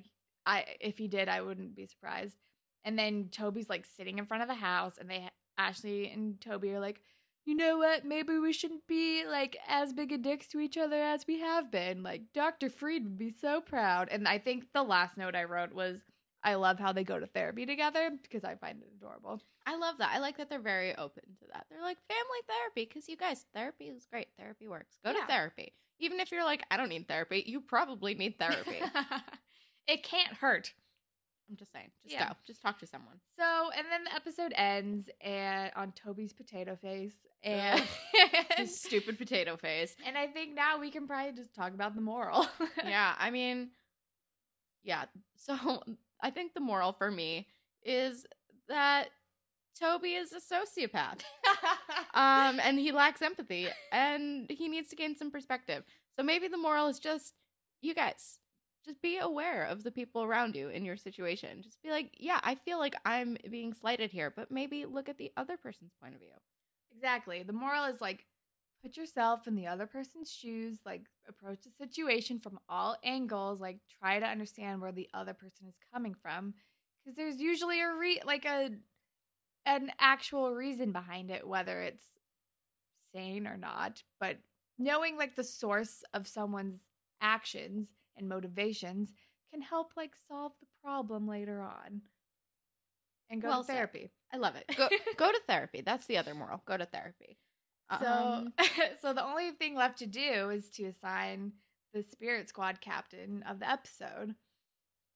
I 0.47 0.65
if 0.81 0.99
he 0.99 1.09
did, 1.09 1.29
I 1.29 1.43
wouldn't 1.43 1.77
be 1.77 1.87
surprised. 1.87 2.37
And 2.85 2.99
then 2.99 3.29
Toby's 3.31 3.69
like 3.69 3.87
sitting 3.87 4.19
in 4.19 4.27
front 4.27 4.43
of 4.43 4.49
the 4.49 4.55
house, 4.55 4.97
and 4.99 5.09
they 5.09 5.29
Ashley 5.57 6.09
and 6.09 6.41
Toby 6.41 6.73
are 6.73 6.81
like, 6.81 7.01
you 7.45 7.55
know 7.55 7.79
what? 7.79 8.05
Maybe 8.05 8.39
we 8.39 8.53
shouldn't 8.53 8.87
be 8.87 9.25
like 9.27 9.57
as 9.69 9.93
big 9.93 10.13
a 10.13 10.19
dicks 10.19 10.49
to 10.49 10.61
each 10.61 10.77
other 10.79 11.01
as 11.03 11.27
we 11.27 11.41
have 11.41 11.71
been. 11.71 12.03
Like 12.03 12.23
Dr. 12.35 12.71
Freed 12.71 13.05
would 13.05 13.19
be 13.19 13.31
so 13.41 13.61
proud. 13.61 14.09
And 14.11 14.27
I 14.27 14.39
think 14.39 14.65
the 14.73 14.83
last 14.83 15.17
note 15.17 15.35
I 15.35 15.45
wrote 15.45 15.73
was, 15.75 16.01
I 16.43 16.55
love 16.57 16.79
how 16.79 16.93
they 16.93 17.05
go 17.05 17.19
to 17.19 17.27
therapy 17.27 17.65
together 17.65 18.11
because 18.23 18.45
I 18.45 18.55
find 18.57 18.83
it 18.83 18.89
adorable. 18.99 19.41
I 19.67 19.77
love 19.77 19.97
that. 19.99 20.11
I 20.13 20.19
like 20.19 20.37
that 20.37 20.51
they're 20.51 20.59
very 20.61 20.95
open 20.97 21.23
to 21.39 21.45
that. 21.53 21.67
They're 21.71 21.81
like 21.81 21.97
family 22.09 22.39
therapy 22.47 22.85
because 22.87 23.09
you 23.09 23.17
guys, 23.17 23.47
therapy 23.55 23.85
is 23.87 24.07
great. 24.11 24.29
Therapy 24.39 24.69
works. 24.69 24.99
Go 25.05 25.13
Yeah. 25.13 25.21
to 25.21 25.27
therapy. 25.27 25.73
Even 26.01 26.21
if 26.21 26.31
you're 26.33 26.45
like, 26.45 26.63
I 26.71 26.77
don't 26.77 26.89
need 26.91 27.09
therapy, 27.09 27.45
you 27.47 27.61
probably 27.61 28.15
need 28.15 28.39
therapy. 28.39 28.81
it 29.87 30.03
can't 30.03 30.35
hurt. 30.35 30.75
I'm 31.51 31.57
just 31.57 31.73
saying. 31.73 31.91
Just 32.03 32.15
Yeah. 32.15 32.29
go. 32.29 32.35
Just 32.47 32.63
talk 32.63 32.79
to 32.81 32.87
someone. 32.87 33.21
So, 33.37 33.71
and 33.77 33.87
then 33.91 34.05
the 34.05 34.15
episode 34.15 34.53
ends 34.57 35.09
and 35.21 35.71
on 35.77 35.93
Toby's 35.93 36.33
potato 36.33 36.77
face, 36.77 37.15
and 37.43 37.83
His 38.57 38.81
stupid 38.81 39.19
potato 39.19 39.57
face. 39.57 39.95
and 40.07 40.17
I 40.17 40.27
think 40.27 40.55
now 40.55 40.81
we 40.81 40.91
can 40.91 41.07
probably 41.07 41.33
just 41.33 41.55
talk 41.55 41.75
about 41.75 41.95
the 41.95 42.01
moral. 42.01 42.47
yeah, 42.85 43.15
I 43.19 43.31
mean, 43.31 43.71
yeah. 44.83 45.05
So 45.37 45.83
I 46.23 46.31
think 46.31 46.55
the 46.55 46.61
moral 46.61 46.93
for 46.93 47.11
me 47.11 47.47
is 47.85 48.25
that 48.69 49.09
Toby 49.79 50.15
is 50.15 50.33
a 50.33 50.41
sociopath. 50.41 51.21
Um, 52.15 52.61
and 52.63 52.79
he 52.79 52.93
lacks 52.93 53.23
empathy 53.23 53.67
and 53.91 54.49
he 54.49 54.69
needs 54.69 54.89
to 54.91 54.97
gain 54.97 55.17
some 55.17 55.33
perspective. 55.33 55.83
So 56.15 56.23
maybe 56.23 56.47
the 56.47 56.57
moral 56.57 56.87
is 56.87 57.01
just 57.01 57.35
you 57.83 57.93
guys 57.93 58.39
just 58.85 59.01
be 59.03 59.19
aware 59.19 59.65
of 59.65 59.83
the 59.83 59.91
people 59.91 60.23
around 60.23 60.57
you 60.57 60.69
in 60.69 60.85
your 60.85 60.97
situation. 60.97 61.63
Just 61.63 61.83
be 61.83 61.91
like, 61.91 62.15
yeah, 62.19 62.41
I 62.43 62.55
feel 62.55 62.79
like 62.79 62.95
I'm 63.05 63.37
being 63.51 63.73
slighted 63.73 64.11
here, 64.11 64.33
but 64.35 64.51
maybe 64.51 64.85
look 64.85 65.09
at 65.09 65.19
the 65.19 65.33
other 65.37 65.57
person's 65.57 65.93
point 66.01 66.15
of 66.15 66.21
view. 66.21 66.29
Exactly. 66.95 67.43
The 67.43 67.53
moral 67.53 67.85
is 67.85 68.01
like 68.01 68.25
put 68.83 68.97
yourself 68.97 69.47
in 69.47 69.57
the 69.57 69.67
other 69.67 69.87
person's 69.87 70.31
shoes, 70.31 70.79
like 70.85 71.03
approach 71.29 71.63
the 71.65 71.71
situation 71.71 72.39
from 72.39 72.59
all 72.69 72.97
angles, 73.05 73.61
like 73.61 73.79
try 74.01 74.21
to 74.21 74.27
understand 74.27 74.81
where 74.81 74.93
the 74.93 75.09
other 75.15 75.35
person 75.35 75.67
is 75.69 75.75
coming 75.93 76.15
from 76.15 76.55
because 77.05 77.17
there's 77.17 77.41
usually 77.41 77.81
a 77.81 77.93
re 77.95 78.21
like 78.25 78.45
a 78.45 78.71
an 79.67 79.91
actual 79.99 80.53
reason 80.55 80.93
behind 80.93 81.31
it 81.31 81.47
whether 81.47 81.83
it's 81.83 82.05
sane 83.13 83.47
or 83.47 83.57
not, 83.57 84.03
but 84.21 84.39
knowing 84.79 85.17
like 85.17 85.37
the 85.37 85.45
source 85.45 86.03
of 86.13 86.27
someone's 86.27 86.81
actions 87.21 87.89
and 88.17 88.29
motivations 88.29 89.13
can 89.53 89.61
help 89.63 89.93
like 89.97 90.13
solve 90.29 90.53
the 90.61 90.67
problem 90.83 91.27
later 91.29 91.61
on. 91.63 92.03
And 93.31 93.41
go 93.41 93.49
Well 93.49 93.61
to 93.61 93.67
said. 93.67 93.75
therapy. 93.75 94.13
I 94.33 94.37
love 94.37 94.55
it. 94.57 94.65
Go 94.77 94.89
go 95.17 95.31
to 95.33 95.41
therapy. 95.49 95.81
That's 95.81 96.07
the 96.07 96.19
other 96.19 96.35
moral. 96.35 96.63
Go 96.67 96.77
to 96.77 96.87
therapy. 96.87 97.39
So, 98.01 98.07
Um, 98.07 98.53
so 99.03 99.13
the 99.13 99.25
only 99.25 99.51
thing 99.53 99.75
left 99.77 99.99
to 99.99 100.07
do 100.07 100.51
is 100.51 100.71
to 100.71 100.85
assign 100.87 101.53
the 101.93 102.03
spirit 102.03 102.49
squad 102.49 102.81
captain 102.81 103.43
of 103.49 103.61
the 103.61 103.71
episode. 103.71 104.35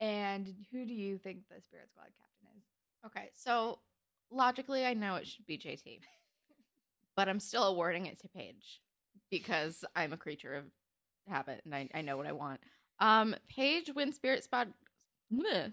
And 0.00 0.46
who 0.70 0.84
do 0.86 0.94
you 0.94 1.18
think 1.18 1.40
the 1.48 1.60
spirit 1.62 1.88
squad 1.90 2.04
captain 2.04 2.56
is? 2.56 2.62
okay, 3.06 3.30
so 3.34 3.80
logically, 4.30 4.84
I 4.86 4.94
know 4.94 5.16
it 5.16 5.26
should 5.26 5.46
be 5.46 5.58
JT, 5.58 6.00
but 7.16 7.28
I'm 7.28 7.40
still 7.40 7.64
awarding 7.64 8.06
it 8.06 8.20
to 8.20 8.28
Paige 8.28 8.80
because 9.30 9.84
I'm 9.96 10.12
a 10.12 10.16
creature 10.16 10.54
of 10.54 10.64
habit 11.28 11.62
and 11.64 11.74
I, 11.74 11.88
I 11.94 12.02
know 12.02 12.16
what 12.16 12.26
I 12.26 12.32
want. 12.32 12.60
Um, 13.00 13.36
Paige 13.48 13.90
wins 13.94 14.16
Spirit 14.16 14.44
Squad, 14.44 14.72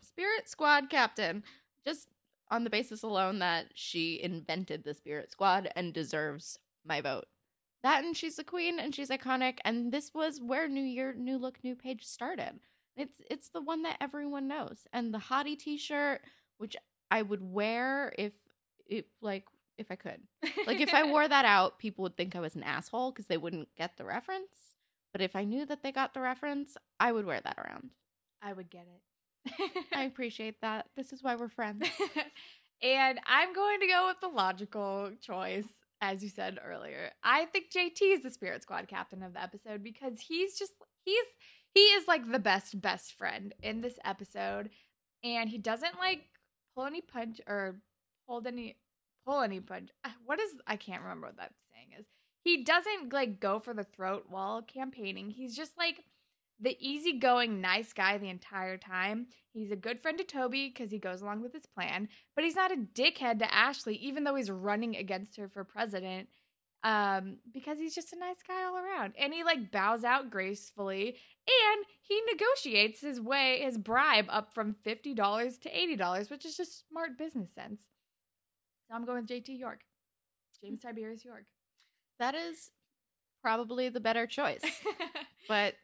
Spirit 0.02 0.48
Squad 0.48 0.90
captain, 0.90 1.44
just 1.86 2.08
on 2.52 2.64
the 2.64 2.70
basis 2.70 3.04
alone 3.04 3.40
that 3.40 3.68
she 3.74 4.22
invented 4.22 4.84
the 4.84 4.94
Spirit 4.94 5.32
Squad 5.32 5.70
and 5.76 5.94
deserves 5.94 6.60
my 6.86 7.02
vote. 7.02 7.26
That 7.84 8.04
and 8.04 8.16
she's 8.16 8.36
the 8.36 8.44
queen 8.44 8.80
and 8.80 8.94
she's 8.94 9.10
iconic, 9.10 9.60
and 9.64 9.92
this 9.92 10.14
was 10.14 10.42
where 10.42 10.68
New 10.68 10.84
Year, 10.84 11.14
New 11.18 11.38
Look, 11.38 11.64
New 11.64 11.76
Page 11.76 12.04
started. 12.04 12.60
It's 12.96 13.22
it's 13.30 13.50
the 13.50 13.62
one 13.62 13.84
that 13.84 13.98
everyone 14.02 14.48
knows, 14.48 14.88
and 14.94 15.14
the 15.14 15.20
hottie 15.20 15.58
T-shirt, 15.58 16.22
which 16.58 16.76
I 17.12 17.22
would 17.22 17.42
wear 17.42 18.14
if 18.18 18.34
it 18.88 19.08
like 19.22 19.46
if 19.78 19.92
I 19.92 19.96
could. 19.96 20.22
Like 20.66 20.80
if 20.80 20.94
I 20.94 21.04
wore 21.12 21.28
that 21.28 21.46
out, 21.46 21.78
people 21.80 22.04
would 22.04 22.18
think 22.18 22.36
I 22.36 22.40
was 22.40 22.56
an 22.56 22.64
asshole 22.64 23.12
because 23.12 23.28
they 23.28 23.38
wouldn't 23.38 23.70
get 23.76 23.98
the 23.98 24.06
reference. 24.06 24.75
But 25.16 25.22
if 25.22 25.34
I 25.34 25.46
knew 25.46 25.66
that 25.68 25.82
they 25.82 25.94
got 25.94 26.14
the 26.14 26.20
reference, 26.20 26.76
I 27.00 27.14
would 27.14 27.26
wear 27.26 27.40
that 27.40 27.58
around. 27.58 27.92
I 28.42 28.52
would 28.52 28.70
get 28.70 28.86
it. 28.86 29.88
I 29.94 30.04
appreciate 30.12 30.60
that. 30.60 30.88
This 30.98 31.14
is 31.14 31.24
why 31.24 31.38
we're 31.38 31.48
friends. 31.48 31.88
and 32.84 33.22
I'm 33.26 33.54
going 33.54 33.80
to 33.80 33.88
go 33.88 34.08
with 34.08 34.20
the 34.20 34.28
logical 34.28 35.12
choice, 35.22 35.70
as 36.02 36.22
you 36.22 36.28
said 36.28 36.60
earlier. 36.62 37.12
I 37.24 37.46
think 37.46 37.72
JT 37.72 38.02
is 38.02 38.24
the 38.24 38.30
spirit 38.30 38.64
squad 38.64 38.90
captain 38.90 39.24
of 39.24 39.32
the 39.32 39.42
episode 39.42 39.82
because 39.86 40.20
he's 40.20 40.60
just 40.60 40.74
he's 41.06 41.26
he 41.74 41.80
is 41.80 42.10
like 42.10 42.30
the 42.30 42.38
best 42.38 42.82
best 42.82 43.14
friend 43.14 43.54
in 43.64 43.80
this 43.80 43.98
episode, 44.04 44.70
and 45.24 45.50
he 45.50 45.58
doesn't 45.58 45.98
like 45.98 46.24
pull 46.76 46.88
any 46.88 47.00
punch 47.00 47.40
or 47.48 47.80
hold 48.28 48.48
any 48.48 48.76
pull 49.26 49.40
any 49.40 49.62
punch. 49.62 49.92
What 50.26 50.42
is 50.42 50.50
I 50.68 50.76
can't 50.76 51.04
remember 51.04 51.28
what 51.28 51.38
that. 51.38 51.54
He 52.46 52.64
doesn't 52.64 53.12
like 53.12 53.40
go 53.40 53.58
for 53.60 53.74
the 53.74 53.84
throat 53.84 54.26
while 54.30 54.62
campaigning. 54.62 55.32
He's 55.32 55.58
just 55.58 55.76
like 55.80 56.04
the 56.60 56.78
easygoing, 56.80 57.60
nice 57.60 57.92
guy 57.92 58.20
the 58.20 58.30
entire 58.30 58.78
time. 58.78 59.26
He's 59.52 59.72
a 59.72 59.76
good 59.76 60.00
friend 60.00 60.16
to 60.20 60.24
Toby 60.24 60.70
because 60.70 60.92
he 60.92 61.00
goes 61.00 61.24
along 61.24 61.42
with 61.42 61.54
his 61.54 61.66
plan, 61.66 62.08
but 62.36 62.44
he's 62.44 62.56
not 62.56 62.72
a 62.72 62.76
dickhead 62.76 63.40
to 63.40 63.52
Ashley, 63.52 63.96
even 63.96 64.24
though 64.24 64.36
he's 64.36 64.52
running 64.52 64.96
against 64.96 65.38
her 65.38 65.50
for 65.50 65.64
president. 65.64 66.30
Um, 66.84 67.40
because 67.52 67.80
he's 67.80 67.96
just 67.96 68.14
a 68.14 68.20
nice 68.20 68.44
guy 68.48 68.64
all 68.64 68.78
around. 68.78 69.16
And 69.20 69.34
he 69.34 69.44
like 69.44 69.72
bows 69.72 70.04
out 70.04 70.30
gracefully 70.30 71.18
and 71.48 71.86
he 72.04 72.22
negotiates 72.32 73.02
his 73.02 73.20
way, 73.20 73.62
his 73.64 73.80
bribe 73.80 74.28
up 74.30 74.54
from 74.54 74.76
$50 74.86 75.16
to 75.62 75.70
$80, 75.72 76.30
which 76.30 76.46
is 76.46 76.56
just 76.56 76.88
smart 76.88 77.18
business 77.18 77.50
sense. 77.56 77.82
So 78.88 78.94
I'm 78.94 79.04
going 79.04 79.24
with 79.24 79.32
JT 79.32 79.58
York. 79.58 79.80
James 80.62 80.82
Tiberius 80.82 81.26
York. 81.26 81.46
That 82.20 82.36
is 82.36 82.72
probably 83.42 83.90
the 83.90 84.00
better 84.00 84.26
choice. 84.28 84.62
but 85.48 85.76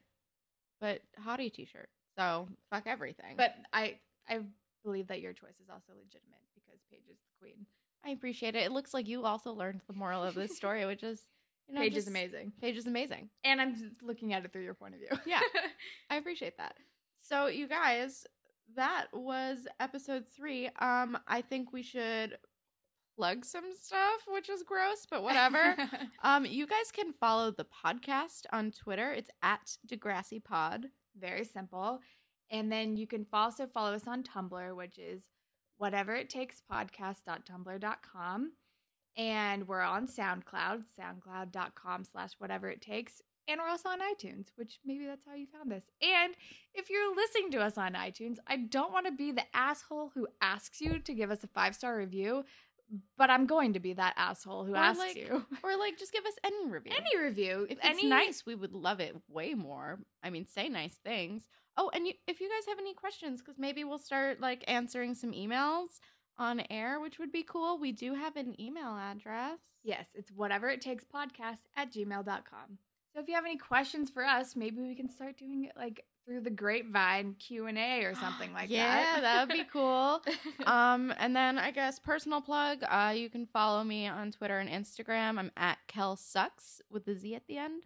but 0.79 1.01
hottie 1.23 1.53
T-shirt. 1.53 1.89
So 2.17 2.47
fuck 2.69 2.83
everything. 2.87 3.35
But 3.37 3.55
I 3.71 3.97
I 4.27 4.39
believe 4.83 5.07
that 5.07 5.21
your 5.21 5.33
choice 5.33 5.59
is 5.61 5.69
also 5.69 5.93
legitimate 5.97 6.41
because 6.53 6.79
Paige 6.89 7.09
is 7.11 7.17
the 7.19 7.39
queen. 7.39 7.65
I 8.05 8.09
appreciate 8.09 8.55
it. 8.55 8.63
It 8.63 8.71
looks 8.71 8.93
like 8.93 9.07
you 9.07 9.25
also 9.25 9.53
learned 9.53 9.81
the 9.87 9.93
moral 9.93 10.23
of 10.23 10.33
this 10.33 10.55
story, 10.55 10.85
which 10.85 11.03
is 11.03 11.21
you 11.67 11.75
know 11.75 11.81
Paige 11.81 11.97
is 11.97 12.07
amazing. 12.07 12.51
Paige 12.61 12.77
is 12.77 12.87
amazing. 12.87 13.29
And 13.43 13.61
I'm 13.61 13.73
just 13.73 14.01
looking 14.01 14.33
at 14.33 14.43
it 14.43 14.51
through 14.51 14.63
your 14.63 14.73
point 14.73 14.95
of 14.95 14.99
view. 14.99 15.19
Yeah. 15.25 15.41
I 16.09 16.15
appreciate 16.15 16.57
that. 16.57 16.75
So 17.21 17.45
you 17.47 17.67
guys, 17.67 18.25
that 18.75 19.07
was 19.13 19.67
episode 19.79 20.25
three. 20.35 20.67
Um, 20.79 21.17
I 21.27 21.41
think 21.41 21.71
we 21.71 21.83
should 21.83 22.37
plug 23.15 23.45
some 23.45 23.71
stuff, 23.79 24.21
which 24.27 24.49
is 24.49 24.63
gross, 24.63 25.05
but 25.09 25.23
whatever. 25.27 25.75
um, 26.23 26.45
you 26.45 26.65
guys 26.67 26.91
can 26.93 27.13
follow 27.13 27.51
the 27.51 27.65
podcast 27.65 28.45
on 28.51 28.71
Twitter. 28.71 29.11
It's 29.11 29.29
at 29.41 29.77
Degrassi 29.87 30.43
Pod. 30.43 30.87
Very 31.19 31.43
simple. 31.43 31.99
And 32.49 32.71
then 32.71 32.97
you 32.97 33.07
can 33.07 33.25
also 33.31 33.65
follow 33.67 33.93
us 33.93 34.07
on 34.07 34.23
Tumblr, 34.23 34.75
which 34.75 34.97
is 34.97 35.23
whatever 35.77 36.13
it 36.15 36.29
takes 36.29 36.61
podcast.tumblr.com. 36.71 38.51
And 39.17 39.67
we're 39.67 39.81
on 39.81 40.07
SoundCloud, 40.07 40.83
soundcloud.com 40.99 42.03
slash 42.05 42.31
whatever 42.39 42.69
it 42.69 42.81
takes. 42.81 43.21
And 43.47 43.59
we're 43.59 43.67
also 43.67 43.89
on 43.89 43.99
iTunes, 43.99 44.47
which 44.55 44.79
maybe 44.85 45.05
that's 45.05 45.25
how 45.27 45.33
you 45.33 45.47
found 45.47 45.71
this. 45.71 45.83
And 46.01 46.33
if 46.73 46.89
you're 46.89 47.13
listening 47.15 47.51
to 47.51 47.59
us 47.61 47.77
on 47.77 47.93
iTunes, 47.93 48.37
I 48.47 48.57
don't 48.57 48.93
want 48.93 49.07
to 49.07 49.11
be 49.11 49.31
the 49.31 49.43
asshole 49.53 50.11
who 50.13 50.27
asks 50.41 50.79
you 50.79 50.99
to 50.99 51.13
give 51.13 51.31
us 51.31 51.43
a 51.43 51.47
five 51.47 51.75
star 51.75 51.97
review, 51.97 52.45
but 53.17 53.29
I'm 53.29 53.45
going 53.45 53.73
to 53.73 53.79
be 53.79 53.93
that 53.93 54.13
asshole 54.17 54.65
who 54.65 54.73
Or, 54.73 54.77
asks 54.77 54.99
like, 54.99 55.15
you. 55.15 55.45
Or 55.63 55.77
like 55.77 55.97
just 55.97 56.11
give 56.11 56.25
us 56.25 56.33
any 56.43 56.67
review. 56.67 56.93
Any 56.95 57.23
review. 57.23 57.67
if 57.69 57.77
any 57.81 57.99
it's 58.01 58.03
nice, 58.05 58.45
we 58.45 58.55
would 58.55 58.73
love 58.73 58.99
it 58.99 59.15
way 59.29 59.53
more. 59.53 59.99
I 60.23 60.29
mean, 60.29 60.45
say 60.47 60.69
nice 60.69 60.97
things. 61.03 61.43
Oh, 61.77 61.89
and 61.93 62.05
you, 62.05 62.13
if 62.27 62.41
you 62.41 62.49
guys 62.49 62.67
have 62.67 62.79
any 62.79 62.93
questions, 62.93 63.41
because 63.41 63.57
maybe 63.57 63.83
we'll 63.83 63.97
start 63.97 64.41
like 64.41 64.63
answering 64.67 65.15
some 65.15 65.31
emails 65.31 65.99
on 66.37 66.63
air, 66.69 66.99
which 66.99 67.17
would 67.19 67.31
be 67.31 67.43
cool. 67.43 67.79
We 67.79 67.91
do 67.91 68.13
have 68.15 68.35
an 68.35 68.59
email 68.59 68.97
address. 68.97 69.59
Yes, 69.83 70.07
it's 70.13 70.31
whatever 70.31 70.69
it 70.69 70.81
takes 70.81 71.03
podcast 71.05 71.61
at 71.75 71.91
gmail.com. 71.93 72.77
So 73.13 73.19
if 73.19 73.27
you 73.27 73.35
have 73.35 73.45
any 73.45 73.57
questions 73.57 74.09
for 74.09 74.23
us, 74.23 74.55
maybe 74.55 74.81
we 74.81 74.95
can 74.95 75.09
start 75.09 75.37
doing 75.37 75.65
it 75.65 75.73
like 75.75 76.05
through 76.25 76.41
the 76.41 76.49
grapevine 76.49 77.35
Q&A 77.39 78.03
or 78.05 78.15
something 78.21 78.53
like 78.53 78.69
yeah, 78.69 78.87
that. 78.87 79.15
Yeah, 79.15 79.21
that 79.21 79.47
would 79.47 79.57
be 79.57 79.65
cool. 79.71 80.21
um, 80.65 81.13
and 81.17 81.35
then 81.35 81.57
I 81.57 81.71
guess 81.71 81.99
personal 81.99 82.41
plug. 82.41 82.83
Uh, 82.87 83.13
you 83.15 83.29
can 83.29 83.45
follow 83.45 83.83
me 83.83 84.07
on 84.07 84.31
Twitter 84.31 84.59
and 84.59 84.69
Instagram. 84.69 85.37
I'm 85.39 85.51
at 85.57 85.77
Kel 85.87 86.15
Sucks 86.15 86.81
with 86.89 87.05
the 87.05 87.15
Z 87.15 87.35
at 87.35 87.47
the 87.47 87.57
end. 87.57 87.83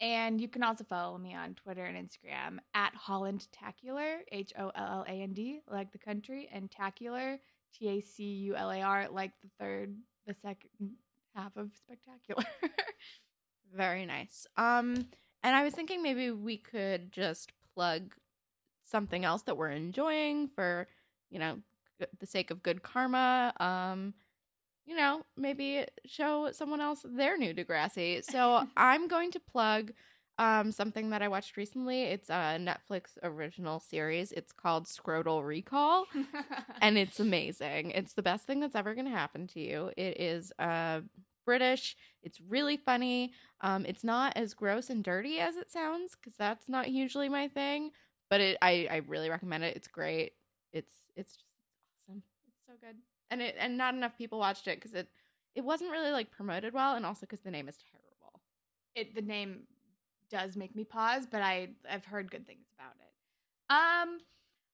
and 0.00 0.40
you 0.40 0.48
can 0.48 0.64
also 0.64 0.82
follow 0.82 1.18
me 1.18 1.34
on 1.34 1.54
Twitter 1.54 1.84
and 1.84 1.96
Instagram 1.96 2.58
at 2.74 2.94
Holland 2.94 3.46
Tacular, 3.54 4.18
H 4.32 4.52
O 4.58 4.72
L 4.74 4.74
L 4.76 5.04
A 5.08 5.12
N 5.22 5.32
D, 5.32 5.60
like 5.70 5.92
the 5.92 5.98
country, 5.98 6.48
and 6.52 6.68
Tacular, 6.68 7.38
T 7.78 7.88
A 7.88 8.00
C 8.00 8.24
U 8.24 8.56
L 8.56 8.70
A 8.70 8.80
R, 8.82 9.08
like 9.08 9.30
the 9.42 9.50
third, 9.60 9.94
the 10.26 10.34
second 10.34 10.68
half 11.34 11.56
of 11.56 11.70
Spectacular. 11.76 12.44
Very 13.74 14.06
nice. 14.06 14.46
Um, 14.56 15.06
and 15.42 15.56
I 15.56 15.64
was 15.64 15.74
thinking 15.74 16.02
maybe 16.02 16.30
we 16.30 16.56
could 16.56 17.12
just 17.12 17.52
plug 17.74 18.14
something 18.84 19.24
else 19.24 19.42
that 19.42 19.56
we're 19.56 19.70
enjoying 19.70 20.48
for, 20.48 20.86
you 21.30 21.38
know, 21.38 21.58
the 22.18 22.26
sake 22.26 22.50
of 22.50 22.62
good 22.62 22.82
karma. 22.82 23.52
Um, 23.58 24.14
you 24.86 24.96
know, 24.96 25.22
maybe 25.36 25.86
show 26.06 26.50
someone 26.52 26.80
else 26.80 27.04
their 27.04 27.38
new 27.38 27.54
Degrassi. 27.54 28.24
So 28.24 28.66
I'm 28.76 29.08
going 29.08 29.30
to 29.32 29.40
plug 29.40 29.92
um 30.38 30.72
something 30.72 31.10
that 31.10 31.22
I 31.22 31.28
watched 31.28 31.56
recently. 31.56 32.02
It's 32.04 32.28
a 32.30 32.58
Netflix 32.58 33.18
original 33.22 33.80
series. 33.80 34.32
It's 34.32 34.52
called 34.52 34.86
Scrotal 34.86 35.46
Recall 35.46 36.06
and 36.80 36.98
it's 36.98 37.20
amazing. 37.20 37.92
It's 37.92 38.14
the 38.14 38.22
best 38.22 38.46
thing 38.46 38.60
that's 38.60 38.74
ever 38.76 38.94
going 38.94 39.06
to 39.06 39.12
happen 39.12 39.46
to 39.48 39.60
you. 39.60 39.92
It 39.96 40.20
is 40.20 40.52
uh 40.58 41.02
British. 41.44 41.96
It's 42.22 42.40
really 42.40 42.76
funny. 42.76 43.32
Um 43.60 43.86
it's 43.86 44.04
not 44.04 44.36
as 44.36 44.54
gross 44.54 44.90
and 44.90 45.04
dirty 45.04 45.38
as 45.40 45.56
it 45.56 45.70
sounds 45.70 46.14
cuz 46.14 46.34
that's 46.36 46.68
not 46.68 46.90
usually 46.90 47.28
my 47.28 47.48
thing, 47.48 47.90
but 48.30 48.40
it 48.40 48.58
I 48.62 48.88
I 48.90 48.96
really 49.06 49.30
recommend 49.30 49.64
it. 49.64 49.76
It's 49.76 49.88
great. 49.88 50.32
It's 50.72 50.92
it's 51.16 51.32
just 51.36 51.44
awesome. 52.08 52.22
It's 52.48 52.62
so 52.66 52.72
good. 52.80 52.96
And 53.30 53.42
it 53.42 53.56
and 53.58 53.76
not 53.78 53.94
enough 53.94 54.16
people 54.16 54.38
watched 54.38 54.68
it 54.68 54.80
cuz 54.80 54.94
it 54.94 55.08
it 55.54 55.64
wasn't 55.64 55.90
really 55.90 56.10
like 56.10 56.30
promoted 56.30 56.74
well 56.74 56.96
and 56.96 57.06
also 57.06 57.26
cuz 57.26 57.40
the 57.40 57.50
name 57.50 57.68
is 57.68 57.78
terrible. 57.90 58.40
it 58.94 59.14
the 59.14 59.22
name 59.22 59.66
does 60.30 60.56
make 60.56 60.74
me 60.74 60.84
pause, 60.84 61.26
but 61.26 61.42
I 61.42 61.70
I've 61.88 62.04
heard 62.04 62.30
good 62.30 62.46
things 62.46 62.66
about 62.78 62.94
it. 63.00 63.12
Um, 63.70 64.20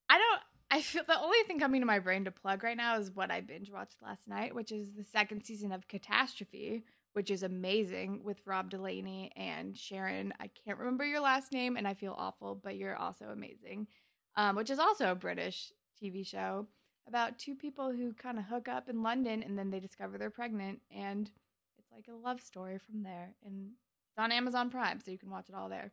I 0.09 0.19
don't. 0.19 0.43
I 0.71 0.83
feel 0.83 1.03
the 1.07 1.21
only 1.21 1.43
thing 1.47 1.59
coming 1.59 1.81
to 1.81 1.87
my 1.87 1.99
brain 1.99 2.25
to 2.25 2.31
plug 2.31 2.63
right 2.63 2.77
now 2.77 2.97
is 2.97 3.11
what 3.11 3.31
I 3.31 3.41
binge 3.41 3.71
watched 3.71 4.03
last 4.03 4.29
night, 4.29 4.55
which 4.55 4.71
is 4.71 4.93
the 4.93 5.03
second 5.03 5.45
season 5.45 5.73
of 5.73 5.89
Catastrophe, 5.89 6.85
which 7.13 7.31
is 7.31 7.43
amazing 7.43 8.23
with 8.23 8.41
Rob 8.47 8.71
Delaney 8.71 9.33
and 9.35 9.77
Sharon. 9.77 10.33
I 10.39 10.49
can't 10.65 10.79
remember 10.79 11.05
your 11.05 11.21
last 11.21 11.53
name, 11.53 11.77
and 11.77 11.89
I 11.89 11.95
feel 11.95 12.15
awful, 12.17 12.55
but 12.55 12.77
you're 12.77 12.97
also 12.97 13.27
amazing. 13.27 13.89
Um, 14.37 14.55
which 14.55 14.71
is 14.71 14.79
also 14.79 15.11
a 15.11 15.17
British 15.17 15.73
TV 16.01 16.25
show 16.25 16.69
about 17.09 17.37
two 17.37 17.57
people 17.57 17.91
who 17.91 18.13
kind 18.13 18.39
of 18.39 18.45
hook 18.45 18.69
up 18.69 18.89
in 18.89 19.03
London 19.03 19.43
and 19.43 19.59
then 19.59 19.71
they 19.71 19.81
discover 19.81 20.19
they're 20.19 20.31
pregnant, 20.31 20.81
and 20.95 21.31
it's 21.79 21.91
like 21.91 22.07
a 22.09 22.17
love 22.17 22.41
story 22.41 22.79
from 22.79 23.03
there. 23.03 23.35
And 23.45 23.73
it's 24.11 24.19
on 24.19 24.31
Amazon 24.31 24.71
Prime, 24.71 25.01
so 25.01 25.11
you 25.11 25.19
can 25.19 25.31
watch 25.31 25.49
it 25.49 25.55
all 25.57 25.69
there. 25.69 25.91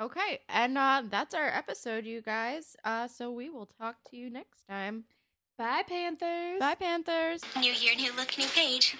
Okay, 0.00 0.40
and 0.48 0.76
uh, 0.76 1.02
that's 1.08 1.34
our 1.34 1.46
episode, 1.48 2.04
you 2.04 2.22
guys. 2.22 2.76
Uh, 2.84 3.06
so 3.06 3.30
we 3.30 3.50
will 3.50 3.66
talk 3.66 3.96
to 4.10 4.16
you 4.16 4.30
next 4.30 4.64
time. 4.68 5.04
Bye, 5.58 5.84
Panthers. 5.86 6.58
Bye, 6.58 6.74
Panthers. 6.74 7.42
New 7.56 7.72
year, 7.72 7.94
new 7.94 8.12
look, 8.16 8.36
new 8.36 8.48
page. 8.48 8.96